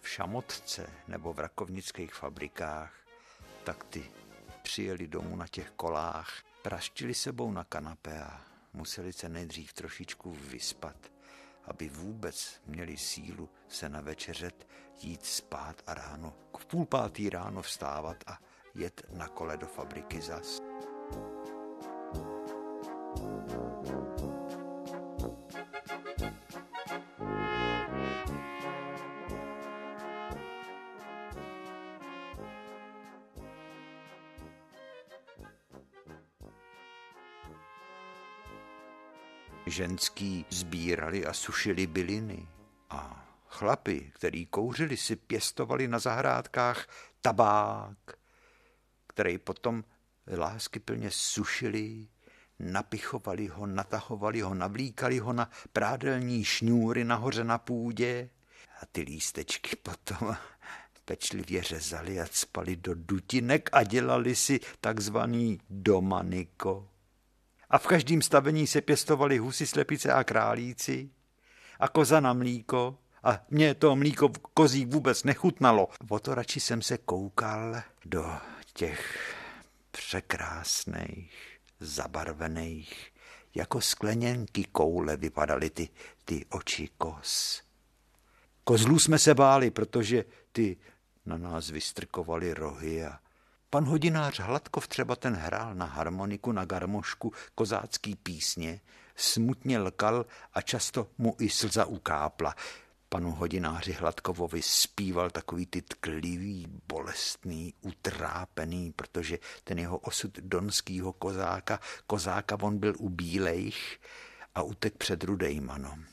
v 0.00 0.08
šamotce 0.08 0.90
nebo 1.08 1.32
v 1.32 1.38
rakovnických 1.38 2.14
fabrikách, 2.14 2.94
tak 3.64 3.84
ty 3.84 4.10
přijeli 4.62 5.06
domů 5.06 5.36
na 5.36 5.48
těch 5.48 5.70
kolách, 5.70 6.42
praštili 6.62 7.14
sebou 7.14 7.52
na 7.52 7.64
kanapé 7.64 8.22
a 8.22 8.40
museli 8.72 9.12
se 9.12 9.28
nejdřív 9.28 9.72
trošičku 9.72 10.32
vyspat 10.32 11.12
aby 11.64 11.88
vůbec 11.88 12.60
měli 12.66 12.96
sílu 12.96 13.48
se 13.68 13.88
navečeřet, 13.88 14.68
jít 15.00 15.24
spát 15.24 15.82
a 15.86 15.94
ráno, 15.94 16.34
v 16.58 16.66
půl 16.66 16.86
pátý 16.86 17.30
ráno 17.30 17.62
vstávat 17.62 18.16
a 18.26 18.38
jet 18.74 19.02
na 19.12 19.28
kole 19.28 19.56
do 19.56 19.66
fabriky 19.66 20.20
zas. 20.20 20.58
Ženský 39.72 40.44
sbírali 40.50 41.26
a 41.26 41.32
sušili 41.32 41.86
byliny. 41.86 42.48
A 42.90 43.28
chlapy, 43.48 44.12
který 44.14 44.46
kouřili, 44.46 44.96
si 44.96 45.16
pěstovali 45.16 45.88
na 45.88 45.98
zahrádkách 45.98 46.86
tabák, 47.20 47.98
který 49.06 49.38
potom 49.38 49.84
láskyplně 50.36 51.10
sušili, 51.10 52.08
napichovali 52.58 53.46
ho, 53.46 53.66
natahovali 53.66 54.40
ho, 54.40 54.54
navlíkali 54.54 55.18
ho 55.18 55.32
na 55.32 55.50
prádelní 55.72 56.44
šňůry 56.44 57.04
nahoře 57.04 57.44
na 57.44 57.58
půdě 57.58 58.30
a 58.82 58.86
ty 58.86 59.00
lístečky 59.00 59.76
potom 59.82 60.36
pečlivě 61.04 61.62
řezali 61.62 62.20
a 62.20 62.26
spali 62.30 62.76
do 62.76 62.94
dutinek 62.94 63.70
a 63.72 63.82
dělali 63.82 64.36
si 64.36 64.60
takzvaný 64.80 65.60
domaniko. 65.70 66.91
A 67.72 67.78
v 67.78 67.86
každém 67.86 68.22
stavení 68.22 68.66
se 68.66 68.80
pěstovali 68.80 69.38
husy, 69.38 69.66
slepice 69.66 70.12
a 70.12 70.24
králíci 70.24 71.10
a 71.80 71.88
koza 71.88 72.20
na 72.20 72.32
mlíko 72.32 72.98
a 73.22 73.40
mě 73.50 73.74
to 73.74 73.96
mlíko 73.96 74.28
kozí 74.54 74.86
vůbec 74.86 75.24
nechutnalo. 75.24 75.88
O 76.08 76.18
to 76.18 76.34
radši 76.34 76.60
jsem 76.60 76.82
se 76.82 76.98
koukal 76.98 77.82
do 78.04 78.32
těch 78.74 79.34
překrásných, 79.90 81.58
zabarvených, 81.80 83.12
jako 83.54 83.80
skleněnky 83.80 84.64
koule 84.64 85.16
vypadaly 85.16 85.70
ty, 85.70 85.88
ty 86.24 86.46
oči 86.50 86.88
koz. 86.98 87.62
Kozlů 88.64 88.98
jsme 88.98 89.18
se 89.18 89.34
báli, 89.34 89.70
protože 89.70 90.24
ty 90.52 90.76
na 91.26 91.38
nás 91.38 91.70
vystrkovali 91.70 92.54
rohy 92.54 93.04
a 93.04 93.18
pan 93.72 93.84
hodinář 93.84 94.40
Hladkov 94.40 94.88
třeba 94.88 95.16
ten 95.16 95.34
hrál 95.34 95.74
na 95.74 95.86
harmoniku, 95.86 96.52
na 96.52 96.64
garmošku 96.64 97.32
kozácký 97.54 98.16
písně, 98.16 98.80
smutně 99.16 99.78
lkal 99.78 100.26
a 100.54 100.60
často 100.60 101.08
mu 101.18 101.36
i 101.40 101.48
slza 101.48 101.84
ukápla 101.84 102.54
panu 103.08 103.32
hodináři 103.32 103.92
Hladkovovi 103.92 104.62
zpíval 104.62 105.30
takový 105.30 105.66
ty 105.66 105.82
tklivý, 105.82 106.66
bolestný, 106.88 107.74
utrápený, 107.80 108.92
protože 108.92 109.38
ten 109.64 109.78
jeho 109.78 109.98
osud 109.98 110.38
donskýho 110.38 111.12
kozáka, 111.12 111.80
kozáka 112.06 112.56
on 112.60 112.78
byl 112.78 112.94
u 112.98 113.08
bílejch 113.08 114.00
a 114.54 114.62
utek 114.62 114.96
před 114.96 115.24
rudejmanom. 115.24 116.04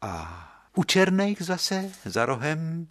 A 0.00 0.44
u 0.76 0.84
černých 0.84 1.42
zase 1.42 1.92
za 2.04 2.26
rohem 2.26 2.88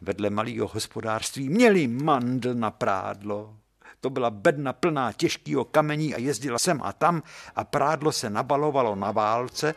vedle 0.00 0.30
malého 0.30 0.68
hospodářství 0.68 1.48
měli 1.48 1.86
mandl 1.86 2.54
na 2.54 2.70
prádlo. 2.70 3.56
To 4.00 4.10
byla 4.10 4.30
bedna 4.30 4.72
plná 4.72 5.12
těžkého 5.12 5.64
kamení 5.64 6.14
a 6.14 6.18
jezdila 6.18 6.58
sem 6.58 6.80
a 6.82 6.92
tam 6.92 7.22
a 7.56 7.64
prádlo 7.64 8.12
se 8.12 8.30
nabalovalo 8.30 8.94
na 8.94 9.12
válce 9.12 9.74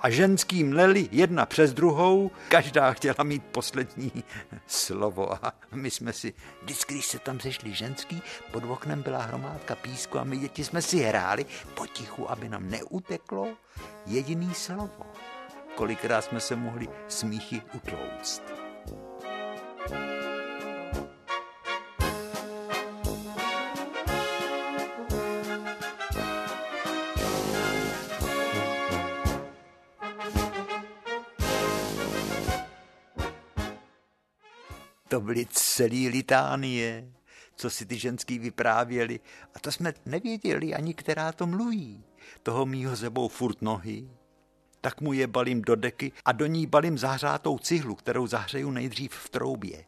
a 0.00 0.10
ženský 0.10 0.64
mleli 0.64 1.08
jedna 1.12 1.46
přes 1.46 1.72
druhou, 1.72 2.30
každá 2.48 2.92
chtěla 2.92 3.24
mít 3.24 3.44
poslední 3.44 4.12
slovo 4.66 5.44
a 5.44 5.52
my 5.72 5.90
jsme 5.90 6.12
si, 6.12 6.34
vždycky, 6.62 6.94
když 6.94 7.06
se 7.06 7.18
tam 7.18 7.40
sešli 7.40 7.74
ženský, 7.74 8.22
pod 8.52 8.64
oknem 8.64 9.02
byla 9.02 9.22
hromádka 9.22 9.74
písku 9.74 10.18
a 10.18 10.24
my 10.24 10.36
děti 10.36 10.64
jsme 10.64 10.82
si 10.82 10.98
hráli 10.98 11.46
potichu, 11.74 12.30
aby 12.30 12.48
nám 12.48 12.70
neuteklo 12.70 13.48
jediný 14.06 14.54
slovo. 14.54 15.06
Kolikrát 15.74 16.24
jsme 16.24 16.40
se 16.40 16.56
mohli 16.56 16.88
smíchy 17.08 17.62
utlouct. 17.74 18.55
To 35.16 35.20
byly 35.20 35.46
celý 35.50 36.08
litánie, 36.08 37.12
co 37.54 37.70
si 37.70 37.86
ty 37.86 37.98
ženský 37.98 38.38
vyprávěli. 38.38 39.20
A 39.54 39.58
to 39.58 39.72
jsme 39.72 39.94
nevěděli 40.06 40.74
ani, 40.74 40.94
která 40.94 41.32
to 41.32 41.46
mluví. 41.46 42.04
Toho 42.42 42.66
mýho 42.66 42.96
zebou 42.96 43.28
furt 43.28 43.62
nohy, 43.62 44.08
tak 44.86 45.00
mu 45.00 45.12
je 45.12 45.26
balím 45.26 45.62
do 45.62 45.76
deky 45.76 46.12
a 46.24 46.32
do 46.32 46.46
ní 46.46 46.66
balím 46.66 46.98
zahřátou 46.98 47.58
cihlu, 47.58 47.94
kterou 47.94 48.26
zahřeju 48.26 48.70
nejdřív 48.70 49.12
v 49.12 49.28
troubě. 49.28 49.84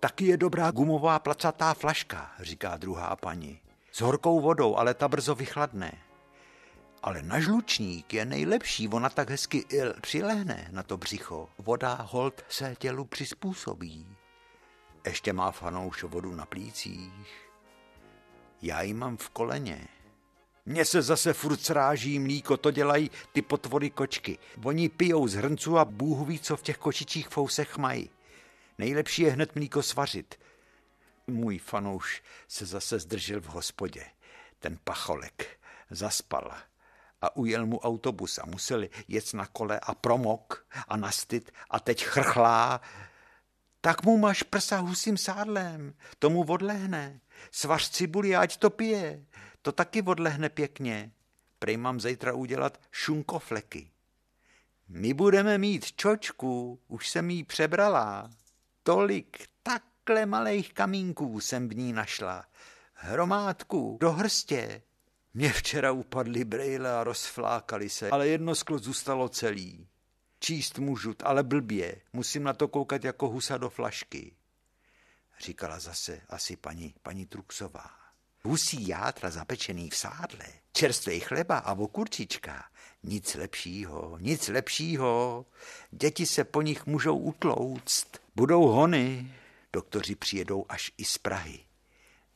Taky 0.00 0.24
je 0.24 0.36
dobrá 0.36 0.70
gumová 0.70 1.18
placatá 1.18 1.74
flaška, 1.74 2.30
říká 2.40 2.76
druhá 2.76 3.16
paní. 3.16 3.60
S 3.92 4.00
horkou 4.00 4.40
vodou, 4.40 4.76
ale 4.76 4.94
ta 4.94 5.08
brzo 5.08 5.34
vychladne. 5.34 5.92
Ale 7.02 7.22
na 7.22 7.40
žlučník 7.40 8.14
je 8.14 8.24
nejlepší, 8.24 8.88
ona 8.88 9.08
tak 9.08 9.30
hezky 9.30 9.64
přilehne 10.00 10.68
na 10.70 10.82
to 10.82 10.96
břicho. 10.96 11.48
Voda 11.58 11.94
hold 12.10 12.44
se 12.48 12.74
tělu 12.78 13.04
přizpůsobí. 13.04 14.16
Ještě 15.06 15.32
má 15.32 15.50
fanoušovodu 15.50 16.34
na 16.34 16.46
plících. 16.46 17.50
Já 18.62 18.82
ji 18.82 18.94
mám 18.94 19.16
v 19.16 19.30
koleně. 19.30 19.88
Mně 20.66 20.84
se 20.84 21.02
zase 21.02 21.32
furt 21.32 21.60
sráží 21.60 22.18
mlíko, 22.18 22.56
to 22.56 22.70
dělají 22.70 23.10
ty 23.32 23.42
potvory 23.42 23.90
kočky. 23.90 24.38
Oni 24.64 24.88
pijou 24.88 25.28
z 25.28 25.34
hrnců 25.34 25.78
a 25.78 25.84
Bůh 25.84 26.28
ví, 26.28 26.38
co 26.38 26.56
v 26.56 26.62
těch 26.62 26.78
kočičích 26.78 27.28
fousech 27.28 27.78
mají. 27.78 28.10
Nejlepší 28.78 29.22
je 29.22 29.30
hned 29.30 29.54
mlíko 29.54 29.82
svařit. 29.82 30.34
Můj 31.26 31.58
fanouš 31.58 32.22
se 32.48 32.66
zase 32.66 32.98
zdržel 32.98 33.40
v 33.40 33.46
hospodě. 33.46 34.04
Ten 34.58 34.78
pacholek 34.84 35.60
zaspal 35.90 36.54
a 37.20 37.36
ujel 37.36 37.66
mu 37.66 37.78
autobus 37.78 38.38
a 38.38 38.46
museli 38.46 38.90
jet 39.08 39.34
na 39.34 39.46
kole 39.46 39.80
a 39.80 39.94
promok 39.94 40.66
a 40.88 40.96
nastyt 40.96 41.52
a 41.70 41.80
teď 41.80 42.04
chrchlá, 42.04 42.80
tak 43.80 44.04
mu 44.04 44.18
máš 44.18 44.42
prsa 44.42 44.78
husím 44.78 45.16
sádlem, 45.16 45.94
tomu 46.18 46.44
odlehne. 46.44 47.20
Svař 47.50 47.90
cibuli, 47.90 48.36
ať 48.36 48.56
to 48.56 48.70
pije, 48.70 49.24
to 49.62 49.72
taky 49.72 50.02
odlehne 50.02 50.48
pěkně. 50.48 51.12
Prej 51.58 51.76
mám 51.76 52.00
zítra 52.00 52.32
udělat 52.32 52.80
šunkofleky. 52.90 53.90
My 54.88 55.14
budeme 55.14 55.58
mít 55.58 55.92
čočku, 55.92 56.80
už 56.88 57.08
jsem 57.08 57.30
jí 57.30 57.44
přebrala. 57.44 58.30
Tolik 58.82 59.48
takhle 59.62 60.26
malých 60.26 60.72
kamínků 60.72 61.40
jsem 61.40 61.68
v 61.68 61.76
ní 61.76 61.92
našla. 61.92 62.44
Hromádku, 62.94 63.98
do 64.00 64.12
hrstě. 64.12 64.82
Mě 65.34 65.52
včera 65.52 65.92
upadly 65.92 66.44
brejle 66.44 66.94
a 66.94 67.04
rozflákali 67.04 67.88
se, 67.88 68.10
ale 68.10 68.28
jedno 68.28 68.54
sklo 68.54 68.78
zůstalo 68.78 69.28
celý. 69.28 69.88
Číst 70.38 70.78
můžu, 70.78 71.14
ale 71.24 71.42
blbě. 71.42 72.00
Musím 72.12 72.42
na 72.42 72.52
to 72.52 72.68
koukat 72.68 73.04
jako 73.04 73.28
husa 73.28 73.58
do 73.58 73.70
flašky. 73.70 74.36
Říkala 75.40 75.78
zase 75.78 76.20
asi 76.28 76.56
paní, 76.56 76.94
paní 77.02 77.26
Truxová. 77.26 78.01
Husí 78.44 78.88
játra 78.88 79.30
zapečený 79.30 79.90
v 79.90 79.96
sádle, 79.96 80.46
čerstvý 80.72 81.20
chleba 81.20 81.58
a 81.58 81.72
okurčička. 81.72 82.64
Nic 83.02 83.34
lepšího, 83.34 84.18
nic 84.20 84.48
lepšího. 84.48 85.46
Děti 85.90 86.26
se 86.26 86.44
po 86.44 86.62
nich 86.62 86.86
můžou 86.86 87.18
utlouct. 87.18 88.06
Budou 88.36 88.62
hony. 88.62 89.34
Doktoři 89.72 90.14
přijedou 90.14 90.66
až 90.68 90.92
i 90.98 91.04
z 91.04 91.18
Prahy. 91.18 91.60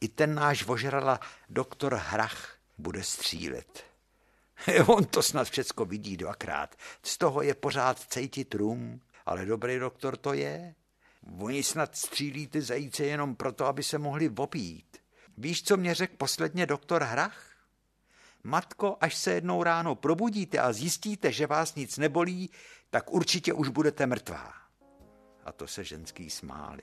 I 0.00 0.09
ten 0.09 0.34
náš 0.34 0.64
vožrala 0.64 1.20
doktor 1.48 1.94
Hrach 1.94 2.59
bude 2.78 3.02
střílet. 3.02 3.84
On 4.86 5.04
to 5.04 5.22
snad 5.22 5.48
všecko 5.48 5.84
vidí 5.84 6.16
dvakrát. 6.16 6.76
Z 7.02 7.18
toho 7.18 7.42
je 7.42 7.54
pořád 7.54 8.00
cejtit 8.00 8.54
rum, 8.54 9.00
ale 9.26 9.46
dobrý 9.46 9.78
doktor 9.78 10.16
to 10.16 10.32
je. 10.32 10.74
Oni 11.38 11.62
snad 11.62 11.96
střílí 11.96 12.46
ty 12.46 12.62
zajíce 12.62 13.04
jenom 13.04 13.36
proto, 13.36 13.66
aby 13.66 13.82
se 13.82 13.98
mohli 13.98 14.28
opít. 14.28 15.05
Víš, 15.39 15.62
co 15.62 15.76
mě 15.76 15.95
řekl 15.95 16.14
posledně 16.16 16.66
doktor 16.66 17.03
Hrach? 17.03 17.57
Matko, 18.45 18.97
až 19.01 19.14
se 19.14 19.32
jednou 19.32 19.62
ráno 19.62 19.95
probudíte 19.95 20.59
a 20.59 20.72
zjistíte, 20.72 21.32
že 21.32 21.47
vás 21.47 21.74
nic 21.74 21.99
nebolí, 21.99 22.51
tak 22.91 23.12
určitě 23.12 23.53
už 23.53 23.68
budete 23.68 24.07
mrtvá. 24.07 24.53
A 25.45 25.53
to 25.53 25.66
se 25.66 25.84
ženský 25.84 26.30
smáli. 26.30 26.82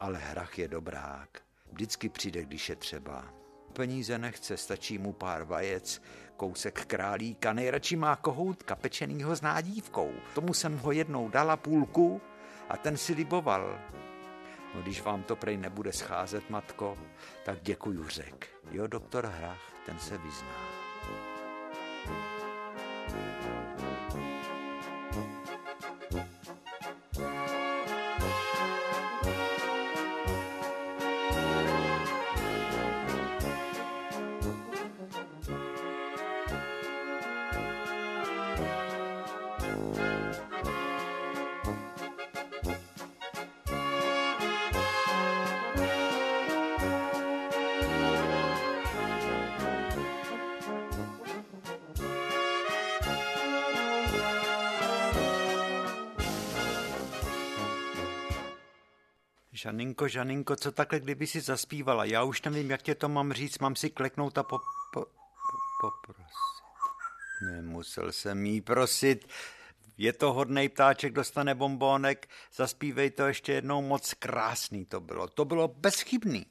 Ale 0.00 0.18
Hrach 0.18 0.58
je 0.58 0.68
dobrák. 0.68 1.42
Vždycky 1.72 2.08
přijde, 2.08 2.42
když 2.42 2.68
je 2.68 2.76
třeba. 2.76 3.34
Peníze 3.72 4.18
nechce, 4.18 4.56
stačí 4.56 4.98
mu 4.98 5.12
pár 5.12 5.42
vajec, 5.42 6.02
kousek 6.36 6.86
králíka, 6.86 7.52
nejradši 7.52 7.96
má 7.96 8.16
kohoutka 8.16 8.76
pečenýho 8.76 9.36
s 9.36 9.40
nádívkou. 9.40 10.12
Tomu 10.34 10.54
jsem 10.54 10.78
ho 10.78 10.92
jednou 10.92 11.28
dala 11.28 11.56
půlku 11.56 12.20
a 12.68 12.76
ten 12.76 12.96
si 12.96 13.12
liboval. 13.12 13.78
No, 14.76 14.82
když 14.82 15.02
vám 15.02 15.22
to 15.22 15.36
prej 15.36 15.56
nebude 15.56 15.92
scházet, 15.92 16.50
matko, 16.50 16.98
tak 17.44 17.58
děkuju 17.62 18.08
řek. 18.08 18.48
Jo, 18.70 18.86
doktor 18.86 19.26
Hrach, 19.26 19.72
ten 19.86 19.98
se 19.98 20.18
vyzná. 20.18 20.56
Žaninko, 59.76 60.08
Žaninko, 60.08 60.56
co 60.56 60.72
takhle 60.72 61.00
kdyby 61.00 61.26
si 61.26 61.40
zaspívala? 61.40 62.04
Já 62.04 62.22
už 62.22 62.42
nevím, 62.42 62.70
jak 62.70 62.82
tě 62.82 62.94
to 62.94 63.08
mám 63.08 63.32
říct, 63.32 63.58
mám 63.58 63.76
si 63.76 63.90
kleknout 63.90 64.38
a 64.38 64.42
po, 64.42 64.58
po, 64.92 65.06
poprosit. 65.80 66.24
Nemusel 67.42 68.12
jsem 68.12 68.46
jí 68.46 68.60
prosit. 68.60 69.28
Je 69.98 70.12
to 70.12 70.32
hodnej 70.32 70.68
ptáček, 70.68 71.12
dostane 71.12 71.54
bombónek, 71.54 72.28
zaspívej 72.54 73.10
to 73.10 73.26
ještě 73.26 73.52
jednou, 73.52 73.82
moc 73.82 74.14
krásný 74.14 74.84
to 74.84 75.00
bylo. 75.00 75.28
To 75.28 75.44
bylo 75.44 75.68
bezchybný. 75.68 76.46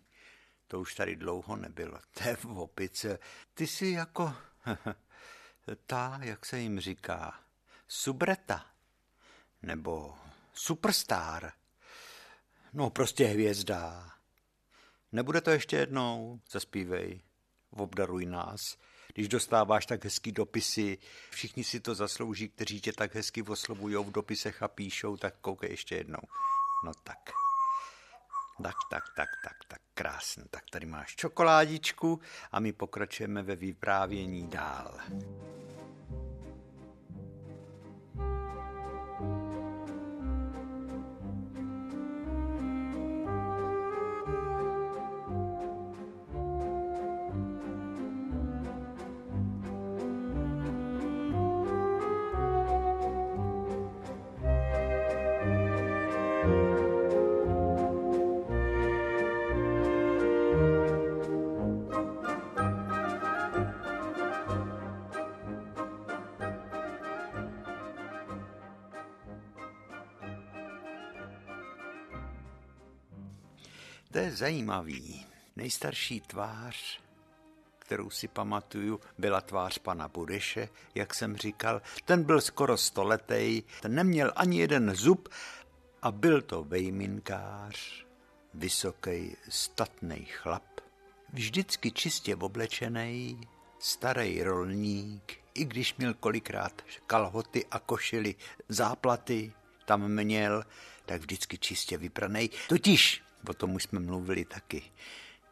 To 0.68 0.80
už 0.80 0.96
tady 0.96 1.16
dlouho 1.16 1.56
nebylo. 1.56 2.00
Je 2.26 2.36
v 2.36 2.46
opice. 2.46 3.20
Ty 3.54 3.68
jsi 3.68 3.88
jako 3.88 4.34
ta, 5.86 6.20
jak 6.22 6.46
se 6.46 6.60
jim 6.60 6.80
říká, 6.80 7.40
subreta 7.88 8.66
nebo 9.62 10.18
superstar. 10.54 11.52
No 12.76 12.90
prostě 12.90 13.26
hvězda. 13.26 14.12
Nebude 15.12 15.42
to 15.42 15.52
ještě 15.52 15.76
jednou? 15.76 16.40
Zaspívej. 16.52 17.22
Obdaruj 17.72 18.26
nás. 18.26 18.78
Když 19.14 19.28
dostáváš 19.28 19.86
tak 19.86 20.04
hezký 20.04 20.32
dopisy, 20.32 20.98
všichni 21.30 21.64
si 21.64 21.80
to 21.80 21.96
zaslouží, 21.96 22.50
kteří 22.50 22.82
tě 22.82 22.94
tak 22.94 23.16
hezky 23.16 23.42
oslovují 23.42 23.96
v 23.96 24.12
dopisech 24.12 24.64
a 24.64 24.68
píšou, 24.68 25.18
tak 25.18 25.36
koukej 25.42 25.70
ještě 25.70 25.96
jednou. 25.96 26.22
No 26.86 26.92
tak. 27.04 27.32
Tak, 28.64 28.76
tak, 28.90 29.04
tak, 29.16 29.30
tak, 29.44 29.58
tak, 29.68 29.82
krásně. 29.94 30.44
Tak 30.50 30.64
tady 30.72 30.86
máš 30.86 31.16
čokoládičku 31.16 32.20
a 32.52 32.60
my 32.60 32.74
pokračujeme 32.74 33.44
ve 33.44 33.56
vyprávění 33.56 34.48
dál. 34.48 35.00
Zajímavý. 74.46 75.26
Nejstarší 75.56 76.22
tvář, 76.22 77.00
kterou 77.80 78.10
si 78.10 78.28
pamatuju, 78.28 79.00
byla 79.18 79.42
tvář 79.42 79.78
pana 79.78 80.08
Budeše, 80.08 80.70
jak 80.96 81.14
jsem 81.14 81.38
říkal. 81.38 81.82
Ten 82.06 82.24
byl 82.24 82.42
skoro 82.42 82.78
stoletej, 82.78 83.64
ten 83.82 83.96
neměl 83.96 84.32
ani 84.36 84.60
jeden 84.60 84.96
zub 84.96 85.30
a 86.02 86.12
byl 86.12 86.42
to 86.42 86.64
vejminkář, 86.64 88.06
vysoký, 88.54 89.36
statný 89.50 90.26
chlap, 90.26 90.82
vždycky 91.34 91.92
čistě 91.92 92.36
oblečený, 92.36 93.48
starý 93.80 94.44
rolník, 94.44 95.38
i 95.54 95.66
když 95.66 95.96
měl 95.96 96.14
kolikrát 96.14 96.82
kalhoty 97.08 97.66
a 97.72 97.80
košily, 97.80 98.36
záplaty 98.70 99.54
tam 99.86 100.08
měl, 100.08 100.64
tak 101.06 101.22
vždycky 101.22 101.58
čistě 101.58 101.98
vypranej. 101.98 102.50
Totiž 102.70 103.25
o 103.50 103.54
tom 103.54 103.76
už 103.76 103.84
jsme 103.84 104.00
mluvili 104.00 104.46
taky, 104.46 104.84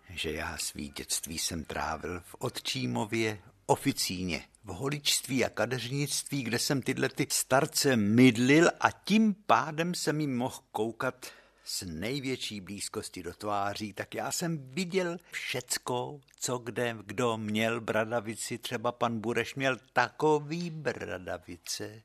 že 0.10 0.32
já 0.32 0.58
svý 0.58 0.90
dětství 0.90 1.38
jsem 1.38 1.64
trávil 1.64 2.20
v 2.20 2.36
Otčímově 2.40 3.42
oficíně, 3.66 4.46
v 4.64 4.68
holičství 4.68 5.46
a 5.46 5.50
kadeřnictví, 5.50 6.44
kde 6.44 6.60
jsem 6.60 6.82
tyhle 6.82 7.10
ty 7.10 7.28
starce 7.30 7.96
mydlil 7.96 8.70
a 8.80 8.92
tím 8.92 9.34
pádem 9.34 9.96
jsem 9.96 10.22
jim 10.22 10.38
mohl 10.38 10.60
koukat 10.72 11.32
s 11.66 11.86
největší 11.86 12.62
blízkosti 12.62 13.24
do 13.24 13.34
tváří, 13.34 13.94
tak 13.94 14.16
já 14.16 14.32
jsem 14.32 14.58
viděl 14.74 15.18
všecko, 15.32 16.20
co 16.40 16.58
kde 16.58 16.98
kdo 17.06 17.38
měl. 17.38 17.82
Bradavici, 17.82 18.58
třeba 18.58 18.92
pan 18.92 19.20
Bureš 19.20 19.56
měl 19.56 19.78
takový 19.94 20.70
bradavice. 20.70 22.02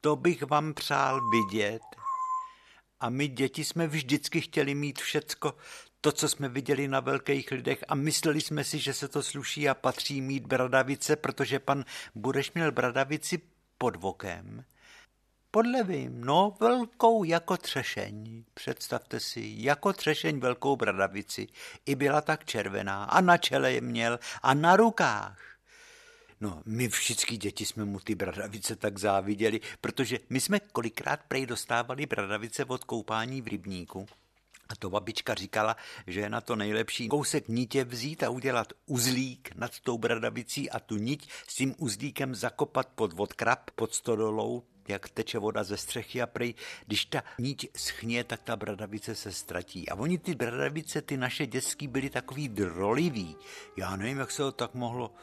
To 0.00 0.16
bych 0.16 0.42
vám 0.42 0.74
přál 0.74 1.20
vidět, 1.30 1.82
a 3.00 3.10
my 3.10 3.28
děti 3.28 3.64
jsme 3.64 3.86
vždycky 3.86 4.40
chtěli 4.40 4.74
mít 4.74 4.98
všecko, 4.98 5.54
to, 6.00 6.12
co 6.12 6.28
jsme 6.28 6.48
viděli 6.48 6.88
na 6.88 7.00
velkých 7.00 7.50
lidech 7.50 7.84
a 7.88 7.94
mysleli 7.94 8.40
jsme 8.40 8.64
si, 8.64 8.78
že 8.78 8.94
se 8.94 9.08
to 9.08 9.22
sluší 9.22 9.68
a 9.68 9.74
patří 9.74 10.20
mít 10.20 10.46
bradavice, 10.46 11.16
protože 11.16 11.58
pan 11.58 11.84
Bureš 12.14 12.52
měl 12.52 12.72
bradavici 12.72 13.40
pod 13.78 13.96
vokem. 13.96 14.64
Podle 15.50 15.82
vím, 15.82 16.24
no 16.24 16.56
velkou 16.60 17.24
jako 17.24 17.56
třešeň. 17.56 18.44
Představte 18.54 19.20
si, 19.20 19.54
jako 19.56 19.92
třešeň 19.92 20.40
velkou 20.40 20.76
bradavici. 20.76 21.48
I 21.86 21.94
byla 21.94 22.20
tak 22.20 22.44
červená 22.44 23.04
a 23.04 23.20
na 23.20 23.36
čele 23.36 23.72
je 23.72 23.80
měl 23.80 24.18
a 24.42 24.54
na 24.54 24.76
rukách. 24.76 25.55
No, 26.40 26.62
my 26.66 26.88
všichni 26.88 27.36
děti 27.36 27.66
jsme 27.66 27.84
mu 27.84 28.00
ty 28.00 28.14
bradavice 28.14 28.76
tak 28.76 28.98
záviděli, 28.98 29.60
protože 29.80 30.18
my 30.30 30.40
jsme 30.40 30.60
kolikrát 30.60 31.20
prej 31.28 31.46
dostávali 31.46 32.06
bradavice 32.06 32.64
od 32.64 32.84
koupání 32.84 33.42
v 33.42 33.46
rybníku. 33.46 34.06
A 34.68 34.76
to 34.76 34.90
babička 34.90 35.34
říkala, 35.34 35.76
že 36.06 36.20
je 36.20 36.30
na 36.30 36.40
to 36.40 36.56
nejlepší 36.56 37.08
kousek 37.08 37.48
nitě 37.48 37.84
vzít 37.84 38.22
a 38.22 38.30
udělat 38.30 38.72
uzlík 38.86 39.50
nad 39.54 39.80
tou 39.80 39.98
bradavicí 39.98 40.70
a 40.70 40.80
tu 40.80 40.96
niť 40.96 41.28
s 41.48 41.54
tím 41.54 41.74
uzlíkem 41.78 42.34
zakopat 42.34 42.88
pod 42.88 43.12
vodkrab, 43.12 43.70
pod 43.70 43.94
stodolou, 43.94 44.62
jak 44.88 45.08
teče 45.08 45.38
voda 45.38 45.64
ze 45.64 45.76
střechy 45.76 46.22
a 46.22 46.26
prej, 46.26 46.54
když 46.86 47.04
ta 47.04 47.22
niť 47.38 47.68
schně, 47.76 48.24
tak 48.24 48.42
ta 48.42 48.56
bradavice 48.56 49.14
se 49.14 49.32
ztratí. 49.32 49.88
A 49.88 49.94
oni 49.94 50.18
ty 50.18 50.34
bradavice, 50.34 51.02
ty 51.02 51.16
naše 51.16 51.46
dětský, 51.46 51.88
byly 51.88 52.10
takový 52.10 52.48
drolivý. 52.48 53.36
Já 53.76 53.96
nevím, 53.96 54.18
jak 54.18 54.30
se 54.30 54.42
to 54.42 54.52
tak 54.52 54.74
mohlo 54.74 55.14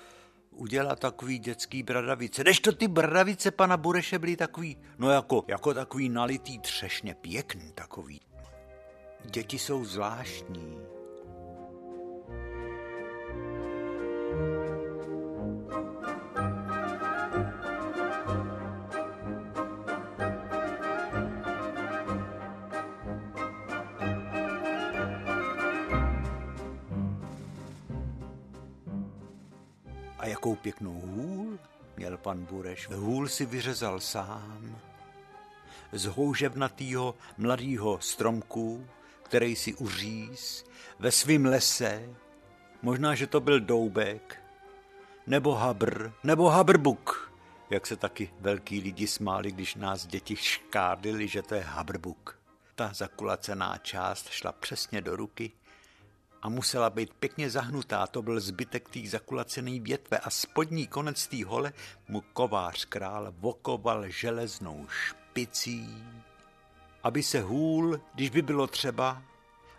udělat 0.55 0.99
takový 0.99 1.39
dětský 1.39 1.83
bradavice. 1.83 2.43
Než 2.43 2.59
to 2.59 2.71
ty 2.71 2.87
bradavice 2.87 3.51
pana 3.51 3.77
Bureše 3.77 4.19
byly 4.19 4.35
takový, 4.35 4.77
no 4.97 5.09
jako, 5.09 5.43
jako 5.47 5.73
takový 5.73 6.09
nalitý 6.09 6.59
třešně, 6.59 7.15
pěkný 7.15 7.71
takový. 7.75 8.21
Děti 9.25 9.59
jsou 9.59 9.85
zvláštní. 9.85 10.77
Jakou 30.43 30.55
pěknou 30.55 31.01
hůl 31.01 31.59
měl 31.97 32.17
pan 32.17 32.45
Bureš. 32.45 32.89
Hůl 32.89 33.27
si 33.27 33.45
vyřezal 33.45 33.99
sám 33.99 34.79
z 35.91 36.05
houževnatýho 36.05 37.15
mladýho 37.37 37.99
stromku, 38.01 38.87
který 39.23 39.55
si 39.55 39.73
uříz 39.73 40.65
ve 40.99 41.11
svým 41.11 41.45
lese. 41.45 42.09
Možná, 42.81 43.15
že 43.15 43.27
to 43.27 43.39
byl 43.39 43.59
doubek, 43.59 44.41
nebo 45.27 45.55
habr, 45.55 46.11
nebo 46.23 46.49
habrbuk, 46.49 47.33
jak 47.69 47.87
se 47.87 47.95
taky 47.95 48.29
velký 48.39 48.81
lidi 48.81 49.07
smáli, 49.07 49.51
když 49.51 49.75
nás 49.75 50.05
děti 50.05 50.35
škádili, 50.35 51.27
že 51.27 51.41
to 51.41 51.55
je 51.55 51.61
habrbuk. 51.61 52.39
Ta 52.75 52.91
zakulacená 52.93 53.77
část 53.77 54.29
šla 54.29 54.51
přesně 54.51 55.01
do 55.01 55.15
ruky 55.15 55.51
a 56.43 56.49
musela 56.49 56.89
být 56.89 57.13
pěkně 57.13 57.49
zahnutá, 57.49 58.07
to 58.07 58.21
byl 58.21 58.39
zbytek 58.39 58.89
té 58.89 58.99
zakulacený 59.07 59.79
větve 59.79 60.17
a 60.17 60.29
spodní 60.29 60.87
konec 60.87 61.27
té 61.27 61.45
hole 61.45 61.73
mu 62.07 62.21
kovář 62.21 62.85
král 62.85 63.33
vokoval 63.37 64.09
železnou 64.09 64.87
špicí, 64.87 66.03
aby 67.03 67.23
se 67.23 67.41
hůl, 67.41 68.01
když 68.15 68.29
by 68.29 68.41
bylo 68.41 68.67
třeba, 68.67 69.23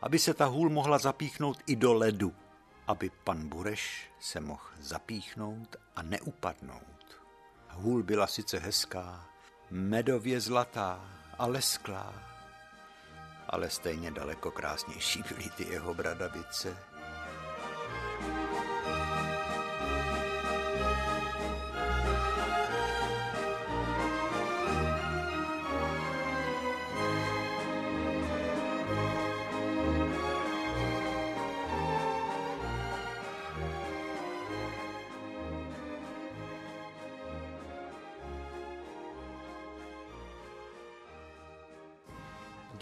aby 0.02 0.18
se 0.18 0.34
ta 0.34 0.44
hůl 0.44 0.70
mohla 0.70 0.98
zapíchnout 0.98 1.58
i 1.66 1.76
do 1.76 1.94
ledu, 1.94 2.34
aby 2.86 3.10
pan 3.24 3.48
Bureš 3.48 4.10
se 4.20 4.40
mohl 4.40 4.64
zapíchnout 4.80 5.76
a 5.96 6.02
neupadnout. 6.02 7.20
Hůl 7.70 8.02
byla 8.02 8.26
sice 8.26 8.58
hezká, 8.58 9.28
medově 9.70 10.40
zlatá 10.40 11.00
a 11.38 11.46
lesklá, 11.46 12.34
ale 13.55 13.70
stejně 13.70 14.11
daleko 14.11 14.50
krásnější 14.50 15.22
byly 15.28 15.50
ty 15.57 15.64
jeho 15.72 15.94
bradavice. 15.94 16.76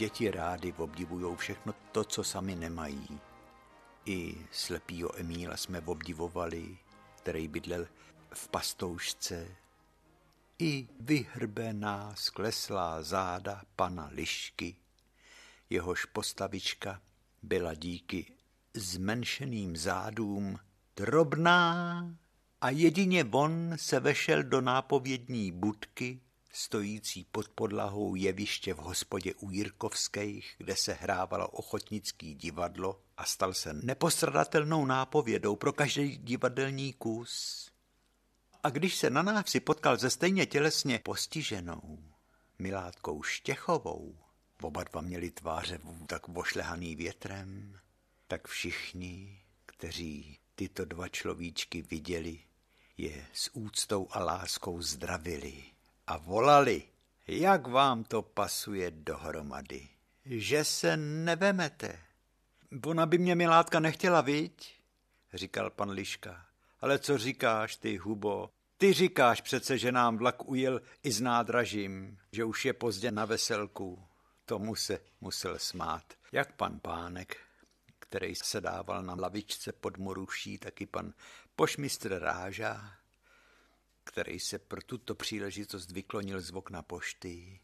Děti 0.03 0.31
rády 0.31 0.73
obdivují 0.73 1.37
všechno 1.37 1.75
to, 1.93 2.05
co 2.05 2.25
sami 2.25 2.57
nemají. 2.57 3.21
I 4.07 4.47
slepýho 4.51 5.19
Emíla 5.19 5.57
jsme 5.57 5.81
obdivovali, 5.81 6.79
který 7.17 7.49
bydlel 7.49 7.87
v 8.35 8.49
pastoušce. 8.49 9.49
I 10.59 10.89
vyhrbená 11.01 12.15
skleslá 12.15 13.03
záda 13.03 13.63
pana 13.77 14.11
Lišky, 14.13 14.77
jehož 15.71 16.05
postavička 16.05 17.01
byla 17.43 17.75
díky 17.75 18.33
zmenšeným 18.75 19.77
zádům 19.77 20.59
drobná 20.97 22.17
a 22.61 22.71
jedině 22.71 23.25
von 23.25 23.73
se 23.77 24.01
vešel 24.01 24.43
do 24.43 24.61
nápovědní 24.61 25.53
budky, 25.53 26.21
stojící 26.53 27.25
pod 27.25 27.49
podlahou 27.49 28.15
jeviště 28.15 28.75
v 28.75 28.79
hospodě 28.79 29.35
u 29.35 29.51
Jirkovských, 29.51 30.55
kde 30.59 30.77
se 30.77 30.93
hrávalo 30.93 31.49
ochotnický 31.49 32.35
divadlo 32.35 33.03
a 33.17 33.25
stal 33.25 33.55
se 33.55 33.73
nepostradatelnou 33.73 34.87
nápovědou 34.87 35.57
pro 35.57 35.73
každý 35.73 36.17
divadelní 36.17 36.93
kus. 36.93 37.71
A 38.63 38.71
když 38.71 38.97
se 38.97 39.11
na 39.11 39.23
návsi 39.23 39.61
potkal 39.61 39.97
ze 39.97 40.11
stejně 40.11 40.47
tělesně 40.47 40.99
postiženou 40.99 41.99
Milátkou 42.59 43.23
Štěchovou, 43.23 44.19
oba 44.63 44.85
dva 44.85 45.01
měli 45.01 45.31
tváře 45.31 45.79
tak 46.07 46.29
vošlehaný 46.29 46.97
větrem, 46.97 47.79
tak 48.29 48.49
všichni, 48.49 49.43
kteří 49.67 50.39
tyto 50.55 50.85
dva 50.85 51.09
človíčky 51.09 51.83
viděli, 51.83 52.41
je 52.97 53.27
s 53.33 53.51
úctou 53.57 54.09
a 54.11 54.25
láskou 54.25 54.83
zdravili 54.83 55.72
a 56.07 56.17
volali, 56.17 56.83
jak 57.27 57.67
vám 57.67 58.05
to 58.05 58.23
pasuje 58.23 58.91
dohromady, 58.91 59.89
že 60.25 60.65
se 60.65 60.97
nevemete. 60.97 61.99
Ona 62.85 63.07
by 63.07 63.19
mě 63.19 63.35
Milátka 63.35 63.81
nechtěla, 63.81 64.21
viď? 64.21 64.83
říkal 65.35 65.71
pan 65.71 65.91
Liška. 65.91 66.47
Ale 66.81 66.99
co 66.99 67.19
říkáš 67.19 67.77
ty, 67.77 67.97
Hubo? 67.97 68.51
Ty 68.77 68.93
říkáš 68.93 69.41
přece, 69.41 69.79
že 69.79 69.93
nám 69.93 70.17
vlak 70.17 70.49
ujel 70.49 70.83
i 71.03 71.13
s 71.13 71.21
nádražím, 71.21 72.19
že 72.33 72.45
už 72.45 72.65
je 72.65 72.73
pozdě 72.73 73.11
na 73.11 73.25
veselku. 73.25 74.05
Tomu 74.45 74.75
se 74.75 75.01
musel 75.21 75.59
smát. 75.59 76.05
Jak 76.33 76.53
pan 76.53 76.81
Pánek, 76.81 77.37
který 77.99 78.35
se 78.35 78.61
dával 78.61 79.03
na 79.03 79.15
lavičce 79.15 79.73
pod 79.73 79.99
moruší, 79.99 80.59
taky 80.59 80.87
pan 80.87 81.13
pošmistr 81.57 82.19
Ráža, 82.19 82.93
který 84.05 84.41
se 84.41 84.59
pro 84.59 84.83
tuto 84.83 85.15
příležitost 85.15 85.91
vyklonil 85.91 86.41
z 86.41 86.51
okna 86.51 86.83
pošty 86.83 87.61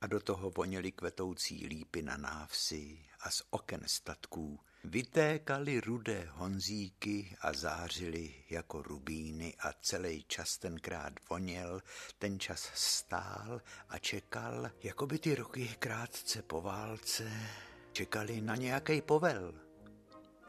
a 0.00 0.06
do 0.06 0.20
toho 0.20 0.50
voněly 0.50 0.92
kvetoucí 0.92 1.66
lípy 1.66 2.02
na 2.02 2.16
návsi 2.16 3.04
a 3.20 3.30
z 3.30 3.42
oken 3.50 3.80
statků 3.86 4.60
vytékaly 4.84 5.80
rudé 5.80 6.28
honzíky 6.30 7.36
a 7.40 7.52
zářily 7.52 8.34
jako 8.50 8.82
rubíny 8.82 9.54
a 9.60 9.72
celý 9.72 10.24
čas 10.28 10.58
tenkrát 10.58 11.12
voněl, 11.30 11.80
ten 12.18 12.40
čas 12.40 12.70
stál 12.74 13.60
a 13.88 13.98
čekal, 13.98 14.70
jako 14.82 15.06
by 15.06 15.18
ty 15.18 15.34
roky 15.34 15.76
krátce 15.78 16.42
po 16.42 16.60
válce 16.60 17.32
čekali 17.92 18.40
na 18.40 18.56
nějaký 18.56 19.02
povel, 19.02 19.54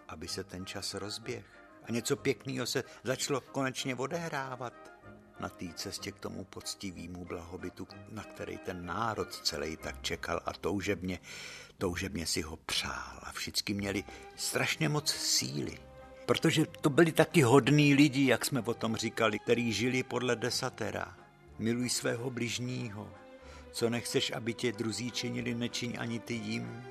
aby 0.08 0.28
se 0.28 0.44
ten 0.44 0.66
čas 0.66 0.94
rozběh. 0.94 1.46
A 1.84 1.92
něco 1.92 2.16
pěkného 2.16 2.66
se 2.66 2.84
začalo 3.04 3.42
konečně 3.42 3.96
odehrávat 3.96 4.93
na 5.40 5.50
té 5.50 5.66
cestě 5.76 6.12
k 6.12 6.20
tomu 6.20 6.44
poctivému 6.44 7.26
blahobytu, 7.26 7.88
na 8.12 8.24
který 8.24 8.58
ten 8.58 8.86
národ 8.86 9.36
celý 9.36 9.78
tak 9.78 10.02
čekal 10.02 10.42
a 10.46 10.54
toužebně, 10.54 11.20
toužebně 11.78 12.26
si 12.26 12.42
ho 12.42 12.58
přál. 12.58 13.20
A 13.22 13.32
všichni 13.32 13.74
měli 13.74 14.04
strašně 14.36 14.90
moc 14.90 15.12
síly. 15.12 15.78
Protože 16.26 16.66
to 16.66 16.90
byli 16.90 17.12
taky 17.12 17.42
hodní 17.42 17.94
lidi, 17.94 18.28
jak 18.28 18.46
jsme 18.46 18.62
o 18.62 18.74
tom 18.74 18.96
říkali, 18.96 19.40
kteří 19.40 19.74
žili 19.74 20.04
podle 20.04 20.36
desatera. 20.36 21.18
Miluj 21.60 21.90
svého 21.90 22.30
bližního. 22.30 23.10
Co 23.72 23.90
nechceš, 23.90 24.32
aby 24.32 24.54
tě 24.54 24.72
druzí 24.72 25.12
činili, 25.12 25.56
nečiň 25.56 25.96
ani 26.00 26.20
ty 26.20 26.34
jim. 26.34 26.84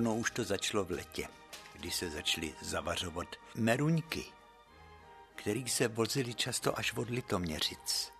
Ono 0.00 0.14
už 0.14 0.30
to 0.30 0.44
začalo 0.44 0.84
v 0.84 0.90
letě, 0.90 1.28
kdy 1.72 1.90
se 1.90 2.10
začaly 2.10 2.54
zavařovat 2.62 3.36
meruňky, 3.54 4.24
který 5.34 5.68
se 5.68 5.88
vozili 5.88 6.34
často 6.34 6.78
až 6.78 6.92
od 6.92 7.10
Litoměřic. 7.10 8.12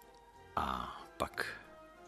A 0.56 0.96
pak 1.16 1.46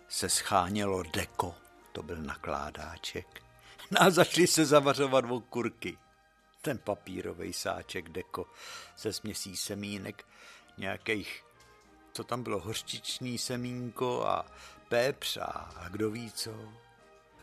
se 0.09 0.29
schánělo 0.29 1.03
deko, 1.03 1.55
to 1.93 2.03
byl 2.03 2.17
nakládáček, 2.17 3.43
no 3.91 4.03
a 4.03 4.11
začali 4.11 4.47
se 4.47 4.67
zavařovat 4.67 5.25
okurky. 5.31 5.99
Ten 6.63 6.79
papírový 6.79 7.53
sáček 7.53 8.09
deko 8.09 8.47
se 8.97 9.13
směsí 9.13 9.57
semínek 9.57 10.25
nějakých, 10.79 11.45
co 12.13 12.25
tam 12.25 12.43
bylo, 12.43 12.61
hořčičný 12.61 13.39
semínko 13.39 14.27
a 14.27 14.47
pepř 14.89 15.37
a 15.37 15.87
kdo 15.91 16.11
ví 16.11 16.33
co. 16.33 16.73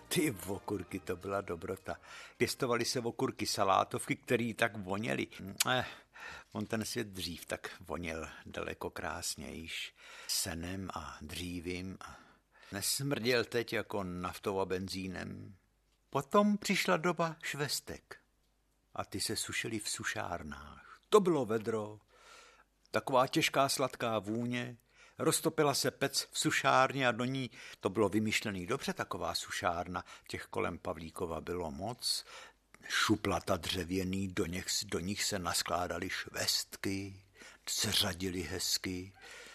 Ty 0.10 0.36
okurky, 0.48 1.00
to 1.00 1.16
byla 1.16 1.42
dobrota. 1.42 2.00
Pěstovali 2.38 2.86
se 2.86 3.00
okurky 3.00 3.46
salátovky, 3.46 4.16
které 4.16 4.54
tak 4.56 4.78
voněly. 4.78 5.28
Eh, 5.68 5.86
on 6.52 6.66
ten 6.66 6.86
svět 6.86 7.08
dřív 7.08 7.46
tak 7.46 7.72
voněl 7.80 8.30
daleko 8.46 8.90
krásnějš. 8.90 9.94
Senem 10.28 10.90
a 10.94 11.18
dřívím. 11.22 11.98
Nesmrděl 12.72 13.46
teď 13.46 13.74
jako 13.74 14.04
naftou 14.04 14.60
a 14.60 14.66
benzínem. 14.66 15.56
Potom 16.10 16.58
přišla 16.58 16.98
doba 16.98 17.36
švestek. 17.44 18.18
A 18.96 19.06
ty 19.06 19.20
se 19.22 19.36
sušily 19.36 19.80
v 19.80 19.90
sušárnách. 19.90 21.00
To 21.10 21.20
bylo 21.20 21.46
vedro. 21.46 22.00
Taková 22.92 23.28
těžká 23.28 23.70
sladká 23.70 24.20
vůně, 24.20 24.78
Roztopila 25.20 25.74
se 25.74 25.92
pec 25.92 26.28
v 26.32 26.40
sušárně 26.40 27.08
a 27.08 27.12
do 27.12 27.26
ní, 27.26 27.52
to 27.80 27.90
bylo 27.90 28.10
vymyšlený 28.10 28.66
dobře, 28.66 28.94
taková 28.94 29.36
sušárna, 29.36 30.06
těch 30.28 30.46
kolem 30.46 30.78
Pavlíkova 30.78 31.42
bylo 31.42 31.72
moc, 31.72 32.26
šuplata 32.88 33.58
dřevěný, 33.58 34.28
do 34.28 34.46
nich, 34.46 34.66
do 34.86 35.00
nich 35.00 35.24
se 35.24 35.40
naskládaly 35.40 36.10
švestky, 36.10 37.24
seřadili 37.70 38.42
hezky, 38.42 39.14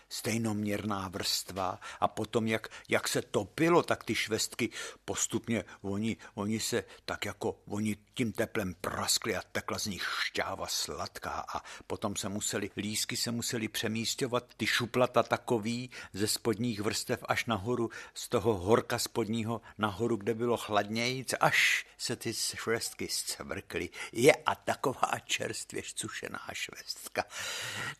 stejnoměrná 0.09 1.09
vrstva 1.09 1.81
a 2.01 2.09
potom, 2.09 2.47
jak, 2.47 2.69
jak 2.89 3.09
se 3.09 3.23
topilo, 3.23 3.83
tak 3.83 4.05
ty 4.05 4.15
švestky 4.15 4.71
postupně, 5.05 5.65
oni, 5.83 6.17
oni 6.35 6.61
se 6.61 6.85
tak 7.05 7.25
jako, 7.25 7.61
oni 7.67 7.97
tím 8.15 8.33
teplem 8.33 8.75
praskli 8.81 9.37
a 9.37 9.43
tekla 9.53 9.79
z 9.79 9.87
nich 9.87 10.09
šťáva 10.25 10.67
sladká 10.67 11.45
a 11.55 11.63
potom 11.87 12.17
se 12.17 12.29
museli, 12.29 12.71
lísky 12.77 13.17
se 13.17 13.31
museli 13.31 13.69
přemístěvat, 13.69 14.55
ty 14.57 14.67
šuplata 14.67 15.23
takový 15.23 15.91
ze 16.13 16.29
spodních 16.29 16.81
vrstev 16.81 17.25
až 17.29 17.45
nahoru, 17.47 17.91
z 18.15 18.29
toho 18.29 18.55
horka 18.55 18.99
spodního 18.99 19.61
nahoru, 19.79 20.17
kde 20.17 20.35
bylo 20.35 20.57
chladnějíc, 20.57 21.35
až 21.41 21.87
se 21.99 22.17
ty 22.17 22.35
švestky 22.35 23.09
zcvrkly. 23.09 23.89
Je 24.13 24.33
a 24.47 24.55
taková 24.55 25.11
čerstvě 25.25 25.83
sušená 25.97 26.41
švestka. 26.53 27.25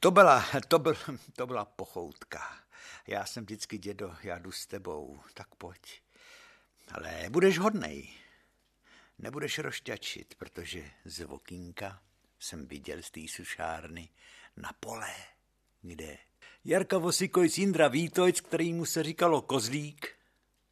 To 0.01 0.11
byla, 0.11 0.45
to 0.69 0.79
byl, 0.79 0.97
to 1.37 1.47
byla 1.47 1.65
pochoutka. 1.95 2.65
Já 3.07 3.27
jsem 3.27 3.45
vždycky, 3.45 3.79
dědo, 3.79 4.17
já 4.23 4.39
jdu 4.39 4.53
s 4.53 4.67
tebou, 4.67 5.21
tak 5.35 5.55
pojď. 5.55 6.03
Ale 6.93 7.27
budeš 7.31 7.59
hodnej, 7.59 8.09
nebudeš 9.19 9.59
rošťačit, 9.59 10.35
protože 10.35 10.91
z 11.05 11.25
okýnka 11.25 12.03
jsem 12.39 12.67
viděl 12.67 13.03
z 13.03 13.11
té 13.11 13.21
sušárny 13.29 14.09
na 14.57 14.73
pole, 14.81 15.15
kde 15.83 16.19
Jarka 16.65 16.99
Vosikojc, 16.99 17.59
Jindra 17.59 17.89
Vítojc, 17.89 18.43
mu 18.73 18.87
se 18.87 19.03
říkalo 19.03 19.43
Kozlík, 19.43 20.17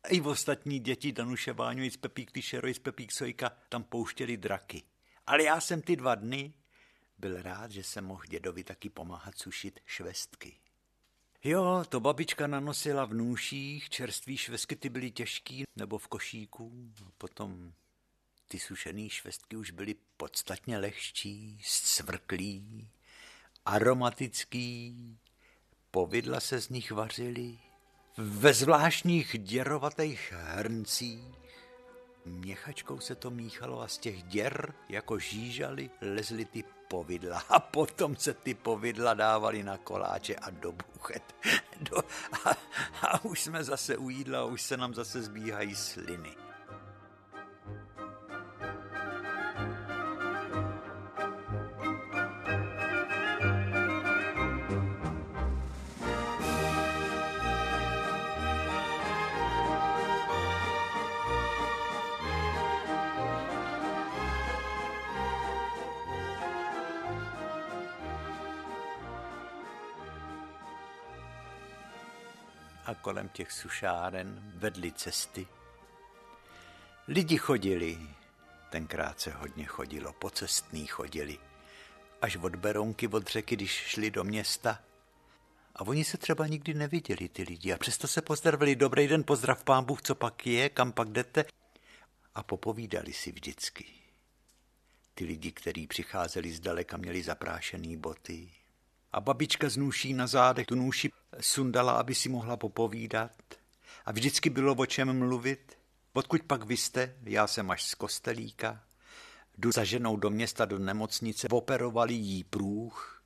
a 0.04 0.08
i 0.08 0.20
ostatní 0.20 0.80
děti 0.80 1.12
Danuše 1.12 1.52
Váňovic, 1.52 1.96
Pepík 1.96 2.32
Tyšerojc, 2.32 2.78
Pepík 2.78 3.12
Sojka 3.12 3.50
tam 3.68 3.84
pouštěli 3.84 4.36
draky. 4.36 4.82
Ale 5.26 5.42
já 5.42 5.60
jsem 5.60 5.82
ty 5.82 5.96
dva 5.96 6.14
dny 6.14 6.54
byl 7.18 7.42
rád, 7.42 7.70
že 7.70 7.82
jsem 7.82 8.04
mohl 8.04 8.22
dědovi 8.28 8.64
taky 8.64 8.90
pomáhat 8.90 9.38
sušit 9.38 9.80
švestky. 9.86 10.61
Jo, 11.44 11.84
to 11.88 12.00
babička 12.00 12.46
nanosila 12.46 13.04
v 13.04 13.14
nůších, 13.14 13.90
čerství 13.90 14.36
švestky 14.36 14.76
ty 14.76 14.88
byly 14.88 15.10
těžký, 15.10 15.64
nebo 15.76 15.98
v 15.98 16.08
košíku, 16.08 16.92
potom 17.18 17.72
ty 18.48 18.58
sušené 18.58 19.08
švestky 19.08 19.56
už 19.56 19.70
byly 19.70 19.94
podstatně 20.16 20.78
lehčí, 20.78 21.60
svrklý, 21.64 22.88
aromatický 23.64 24.96
povidla 25.90 26.40
se 26.40 26.60
z 26.60 26.68
nich 26.68 26.92
vařily 26.92 27.58
ve 28.16 28.54
zvláštních 28.54 29.38
děrovatých 29.38 30.32
hrncích. 30.36 31.24
Měchačkou 32.24 33.00
se 33.00 33.14
to 33.14 33.30
míchalo 33.30 33.80
a 33.80 33.88
z 33.88 33.98
těch 33.98 34.22
děr, 34.22 34.74
jako 34.88 35.18
žížaly, 35.18 35.90
lezly 36.00 36.44
ty 36.44 36.64
povidla 36.92 37.42
a 37.48 37.60
potom 37.60 38.16
se 38.16 38.34
ty 38.34 38.54
povidla 38.54 39.14
dávali 39.14 39.62
na 39.62 39.78
koláče 39.78 40.36
a 40.36 40.50
do 40.50 40.72
buchet. 40.72 41.24
Do, 41.80 41.98
a, 42.44 42.50
a 43.02 43.24
už 43.24 43.40
jsme 43.40 43.64
zase 43.64 43.96
u 43.96 44.10
jídla 44.10 44.44
už 44.44 44.62
se 44.62 44.76
nám 44.76 44.94
zase 44.94 45.22
zbíhají 45.22 45.74
sliny. 45.74 46.36
A 72.86 72.94
kolem 72.94 73.28
těch 73.28 73.52
sušáren 73.52 74.52
vedly 74.54 74.92
cesty. 74.92 75.46
Lidi 77.08 77.38
chodili, 77.38 77.98
tenkrát 78.70 79.20
se 79.20 79.30
hodně 79.30 79.64
chodilo, 79.64 80.12
po 80.12 80.30
cestný 80.30 80.86
chodili, 80.86 81.38
až 82.22 82.36
od 82.36 82.56
Berounky 82.56 83.08
od 83.08 83.26
řeky, 83.26 83.56
když 83.56 83.70
šli 83.70 84.10
do 84.10 84.24
města. 84.24 84.80
A 85.76 85.80
oni 85.80 86.04
se 86.04 86.18
třeba 86.18 86.46
nikdy 86.46 86.74
neviděli, 86.74 87.28
ty 87.28 87.42
lidi, 87.42 87.72
a 87.72 87.78
přesto 87.78 88.08
se 88.08 88.22
pozdravili, 88.22 88.76
dobrý 88.76 89.08
den, 89.08 89.24
pozdrav 89.24 89.64
pán 89.64 89.84
Bůh, 89.84 90.02
co 90.02 90.14
pak 90.14 90.46
je, 90.46 90.68
kam 90.68 90.92
pak 90.92 91.08
jdete, 91.08 91.44
a 92.34 92.42
popovídali 92.42 93.12
si 93.12 93.32
vždycky. 93.32 93.84
Ty 95.14 95.24
lidi, 95.24 95.52
kteří 95.52 95.86
přicházeli 95.86 96.52
zdaleka, 96.52 96.96
měli 96.96 97.22
zaprášený 97.22 97.96
boty, 97.96 98.50
a 99.12 99.20
babička 99.20 99.68
z 99.68 99.76
nůší 99.76 100.14
na 100.14 100.26
zádech 100.26 100.66
tu 100.66 100.74
nůši 100.74 101.10
sundala, 101.40 101.92
aby 101.92 102.14
si 102.14 102.28
mohla 102.28 102.56
popovídat. 102.56 103.32
A 104.04 104.12
vždycky 104.12 104.50
bylo 104.50 104.74
o 104.74 104.86
čem 104.86 105.18
mluvit. 105.18 105.78
Odkud 106.12 106.42
pak 106.42 106.64
vy 106.64 106.76
jste? 106.76 107.16
Já 107.22 107.46
jsem 107.46 107.70
až 107.70 107.84
z 107.84 107.94
kostelíka. 107.94 108.84
Jdu 109.58 109.72
za 109.72 109.84
ženou 109.84 110.16
do 110.16 110.30
města, 110.30 110.64
do 110.64 110.78
nemocnice, 110.78 111.48
operovali 111.48 112.14
jí 112.14 112.44
průh. 112.44 113.22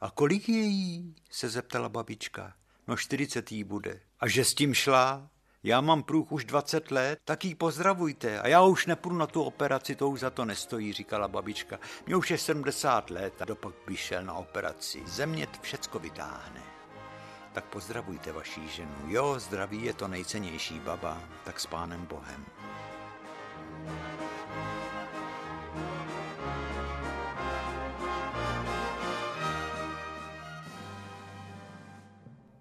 A 0.00 0.10
kolik 0.10 0.48
je 0.48 0.62
jí? 0.62 1.14
se 1.30 1.48
zeptala 1.48 1.88
babička. 1.88 2.54
No 2.88 2.96
40 2.96 3.52
jí 3.52 3.64
bude. 3.64 4.00
A 4.20 4.28
že 4.28 4.44
s 4.44 4.54
tím 4.54 4.74
šla? 4.74 5.30
Já 5.62 5.80
mám 5.80 6.02
průch 6.02 6.32
už 6.32 6.44
20 6.44 6.90
let, 6.90 7.18
tak 7.24 7.44
jí 7.44 7.54
pozdravujte. 7.54 8.40
A 8.40 8.48
já 8.48 8.62
už 8.62 8.86
nepůjdu 8.86 9.16
na 9.16 9.26
tu 9.26 9.42
operaci, 9.42 9.96
to 9.96 10.08
už 10.08 10.20
za 10.20 10.30
to 10.30 10.44
nestojí, 10.44 10.92
říkala 10.92 11.28
babička. 11.28 11.78
Mě 12.06 12.16
už 12.16 12.30
je 12.30 12.38
70 12.38 13.10
let 13.10 13.42
a 13.42 13.44
dopak 13.44 13.74
by 13.86 13.96
šel 13.96 14.24
na 14.24 14.34
operaci. 14.34 15.02
Země 15.06 15.48
všecko 15.60 15.98
vytáhne. 15.98 16.62
Tak 17.52 17.64
pozdravujte 17.64 18.32
vaší 18.32 18.68
ženu. 18.68 18.96
Jo, 19.06 19.38
zdraví 19.38 19.84
je 19.84 19.92
to 19.92 20.08
nejcennější 20.08 20.80
baba, 20.80 21.22
tak 21.44 21.60
s 21.60 21.66
pánem 21.66 22.06
Bohem. 22.06 22.44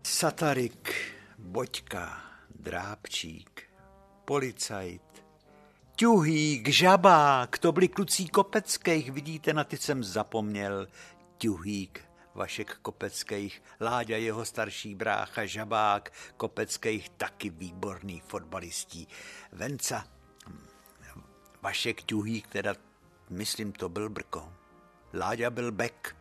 Satarik, 0.03 0.93
Boďka, 1.37 2.28
drápčík, 2.59 3.63
policajt, 4.25 5.25
ťuhýk, 5.95 6.67
žabák, 6.67 7.57
to 7.57 7.71
byli 7.71 7.87
klucí 7.87 8.29
kopeckých, 8.29 9.11
vidíte, 9.11 9.53
na 9.53 9.63
ty 9.63 9.77
jsem 9.77 10.03
zapomněl, 10.03 10.87
ťuhýk, 11.37 12.09
Vašek 12.35 12.77
Kopeckých, 12.81 13.63
Láďa 13.81 14.17
jeho 14.17 14.45
starší 14.45 14.95
brácha, 14.95 15.45
Žabák, 15.45 16.13
Kopeckých, 16.37 17.09
taky 17.09 17.49
výborný 17.49 18.19
fotbalistí. 18.19 19.07
Venca, 19.51 20.07
Vašek 21.61 22.03
Ťuhýk, 22.03 22.47
teda 22.47 22.75
myslím, 23.29 23.71
to 23.71 23.89
byl 23.89 24.09
Brko. 24.09 24.53
Láďa 25.13 25.49
byl 25.49 25.71
Bek, 25.71 26.15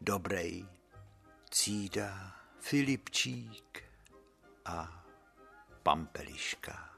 dobrej, 0.00 0.66
Cída, 1.50 2.32
Filipčík 2.60 3.82
a 4.64 5.03
Pampeliška. 5.84 6.90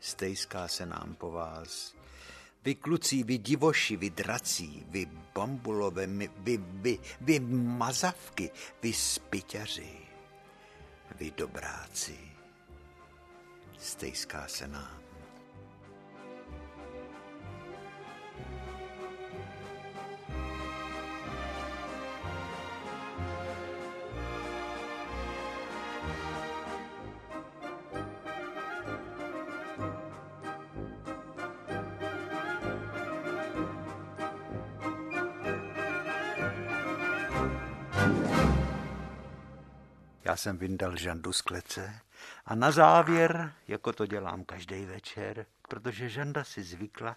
Stejská 0.00 0.68
se 0.68 0.86
nám 0.86 1.14
po 1.14 1.30
vás. 1.30 1.94
Vy 2.64 2.74
kluci, 2.74 3.22
vy 3.22 3.38
divoši, 3.38 3.96
vy 3.96 4.10
drací, 4.10 4.86
vy 4.88 5.06
bambulové, 5.34 6.06
vy, 6.06 6.28
vy, 6.36 6.56
vy, 6.56 6.98
vy 7.20 7.40
mazavky, 7.40 8.50
vy 8.82 8.92
spyťaři, 8.92 9.98
vy 11.14 11.30
dobráci. 11.30 12.18
Stejská 13.78 14.48
se 14.48 14.68
nám. 14.68 15.05
Jsem 40.36 40.58
vyndal 40.58 40.96
žandu 40.96 41.32
z 41.32 41.40
klece 41.40 42.00
a 42.44 42.54
na 42.54 42.70
závěr, 42.70 43.54
jako 43.68 43.92
to 43.92 44.06
dělám 44.06 44.44
každý 44.44 44.84
večer, 44.84 45.46
protože 45.68 46.08
žanda 46.08 46.44
si 46.44 46.62
zvykla, 46.62 47.16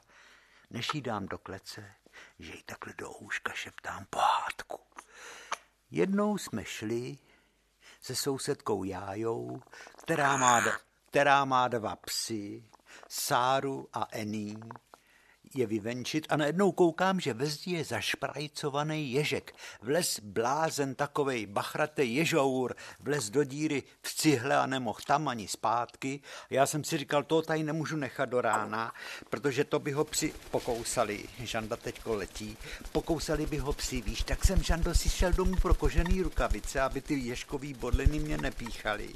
než 0.70 0.94
jí 0.94 1.02
dám 1.02 1.26
do 1.26 1.38
klece, 1.38 1.92
že 2.40 2.54
jí 2.54 2.64
takhle 2.64 2.94
do 2.98 3.12
úška 3.12 3.54
šeptám 3.54 4.06
pohádku. 4.10 4.80
Jednou 5.92 6.38
jsme 6.38 6.66
šli 6.66 7.18
se 8.02 8.16
sousedkou 8.16 8.84
Jájou, 8.84 9.62
která 10.04 10.38
má, 10.38 10.62
která 11.10 11.46
má 11.46 11.68
dva 11.68 11.96
psy, 11.96 12.64
Sáru 13.10 13.90
a 13.94 14.08
Ení, 14.12 14.60
je 15.54 15.68
vyvenčit 15.68 16.26
a 16.30 16.38
najednou 16.38 16.72
koukám, 16.72 17.20
že 17.20 17.34
ve 17.34 17.46
zdi 17.46 17.72
je 17.72 17.84
zašprajcovaný 17.84 19.12
ježek. 19.12 19.56
Vles 19.82 20.20
blázen 20.24 20.96
takovej 20.96 21.46
bachratý 21.46 22.16
ježour, 22.16 22.76
vles 23.00 23.30
do 23.30 23.44
díry 23.44 23.84
v 24.02 24.16
cihle 24.16 24.58
a 24.58 24.66
nemohl 24.66 25.00
tam 25.08 25.28
ani 25.28 25.48
zpátky. 25.48 26.22
Já 26.50 26.66
jsem 26.66 26.84
si 26.84 26.98
říkal, 26.98 27.24
to 27.24 27.42
tady 27.42 27.64
nemůžu 27.64 27.98
nechat 27.98 28.30
do 28.30 28.42
rána, 28.42 28.94
protože 29.30 29.64
to 29.64 29.80
by 29.80 29.92
ho 29.92 30.06
psi 30.06 30.34
pokousali. 30.52 31.26
Žanda 31.40 31.76
teďko 31.76 32.16
letí. 32.16 32.58
Pokousali 32.92 33.46
by 33.46 33.58
ho 33.58 33.74
psi, 33.74 34.02
víš, 34.02 34.24
tak 34.24 34.46
jsem 34.46 34.64
Žando 34.64 34.96
si 34.96 35.10
šel 35.10 35.34
domů 35.34 35.56
pro 35.62 35.74
kožený 35.74 36.22
rukavice, 36.22 36.82
aby 36.82 37.02
ty 37.02 37.14
ježkový 37.14 37.74
bodliny 37.74 38.20
mě 38.20 38.38
nepíchaly 38.38 39.10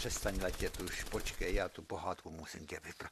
přestaň 0.00 0.42
letět 0.42 0.80
už, 0.80 1.04
počkej, 1.04 1.54
já 1.54 1.68
tu 1.68 1.82
pohádku 1.82 2.30
musím 2.30 2.66
tě 2.66 2.76
vypra- 2.76 3.10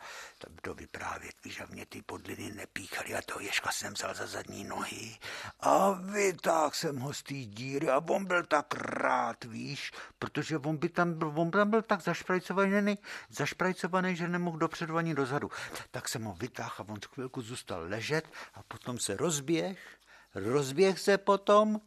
dovyprávět, 0.65 1.45
víš, 1.45 1.61
a 1.61 1.67
mě 1.67 1.87
ty 1.87 2.03
podliny 2.03 2.51
nepíchaly 2.55 3.15
a 3.15 3.23
toho 3.23 3.41
ježka 3.41 3.73
jsem 3.73 3.95
vzal 3.95 4.15
za 4.15 4.27
zadní 4.27 4.65
nohy 4.65 5.19
a 5.61 5.91
vytáhl 5.91 6.71
jsem 6.71 6.99
ho 6.99 7.13
z 7.13 7.23
té 7.23 7.35
díry 7.35 7.89
a 7.89 7.99
on 7.99 8.25
byl 8.25 8.43
tak 8.43 8.75
rád, 8.75 9.45
víš, 9.45 9.93
protože 10.19 10.59
on 10.59 10.77
by 10.77 10.89
tam 10.89 11.15
byl, 11.15 11.33
on 11.37 11.51
tam 11.51 11.71
byl 11.71 11.83
tak 11.83 12.03
zašprajcovaný, 12.03 12.99
zašprajcovaný, 13.31 14.17
že 14.17 14.29
nemohl 14.29 14.59
dopředu 14.59 14.97
ani 14.97 15.15
dozadu. 15.15 15.51
Tak 15.91 16.09
jsem 16.09 16.25
ho 16.25 16.35
vytáhl 16.35 16.75
a 16.79 16.89
on 16.89 16.99
chvilku 17.15 17.43
zůstal 17.43 17.83
ležet 17.89 18.25
a 18.55 18.63
potom 18.63 18.99
se 18.99 19.17
rozběh, 19.17 19.99
rozběh 20.35 20.99
se 20.99 21.19
potom 21.19 21.81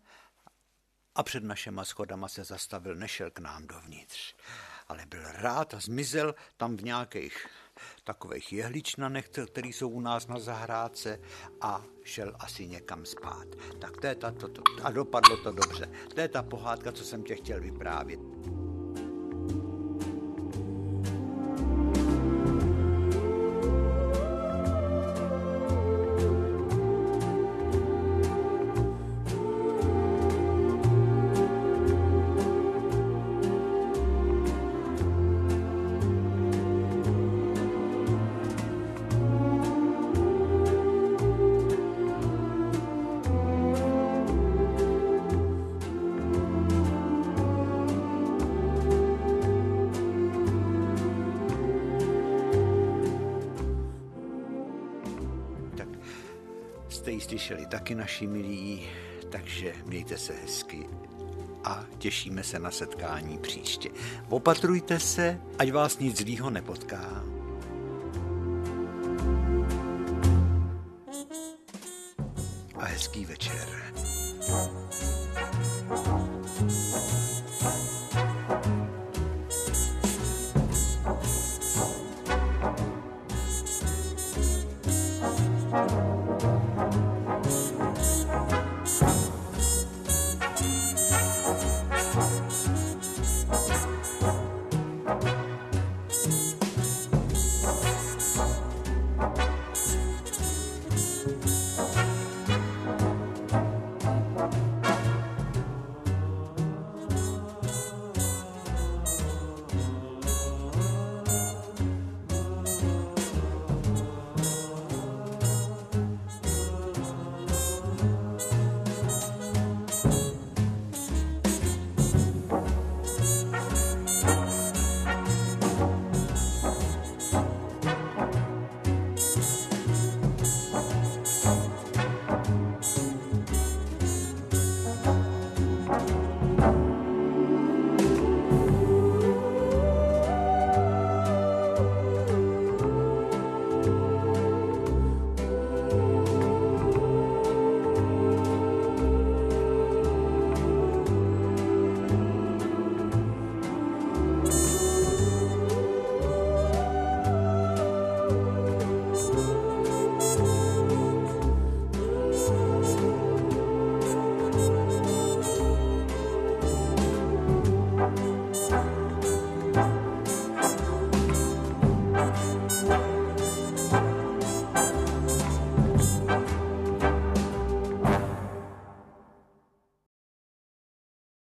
a 1.16 1.24
před 1.24 1.44
našima 1.44 1.86
schodama 1.86 2.28
se 2.28 2.44
zastavil, 2.44 2.96
nešel 2.96 3.32
k 3.32 3.40
nám 3.40 3.68
dovnitř 3.68 4.36
ale 4.92 5.06
byl 5.06 5.24
rád 5.34 5.74
a 5.74 5.80
zmizel 5.80 6.36
tam 6.58 6.78
v 6.78 6.84
nějakých 6.84 7.48
takových 8.04 8.54
jehličnanech, 8.54 9.30
které 9.30 9.68
jsou 9.68 9.90
u 9.90 10.02
nás 10.02 10.28
na 10.28 10.40
zahrádce 10.40 11.20
a 11.62 11.84
šel 12.04 12.34
asi 12.40 12.68
někam 12.68 13.06
spát. 13.06 13.48
Tak 13.80 13.98
to 13.98 14.08
je 14.08 14.16
ta, 14.16 14.32
to, 14.32 14.48
to, 14.48 14.62
a 14.84 14.92
dopadlo 14.92 15.38
to 15.38 15.52
dobře. 15.52 15.90
To 16.16 16.22
je 16.22 16.28
ta 16.28 16.44
pohádka, 16.44 16.92
co 16.92 17.04
jsem 17.04 17.24
tě 17.24 17.36
chtěl 17.36 17.62
vyprávět. 17.62 18.20
Naši 58.22 58.28
milí, 58.28 58.88
takže 59.30 59.74
mějte 59.86 60.18
se 60.18 60.34
hezky 60.34 60.88
a 61.64 61.86
těšíme 61.98 62.44
se 62.44 62.60
na 62.60 62.72
setkání 62.72 63.38
příště. 63.38 63.90
Opatrujte 64.30 65.00
se, 65.00 65.40
ať 65.60 65.72
vás 65.72 66.00
nic 66.00 66.18
zlýho 66.18 66.50
nepotká. 66.50 67.24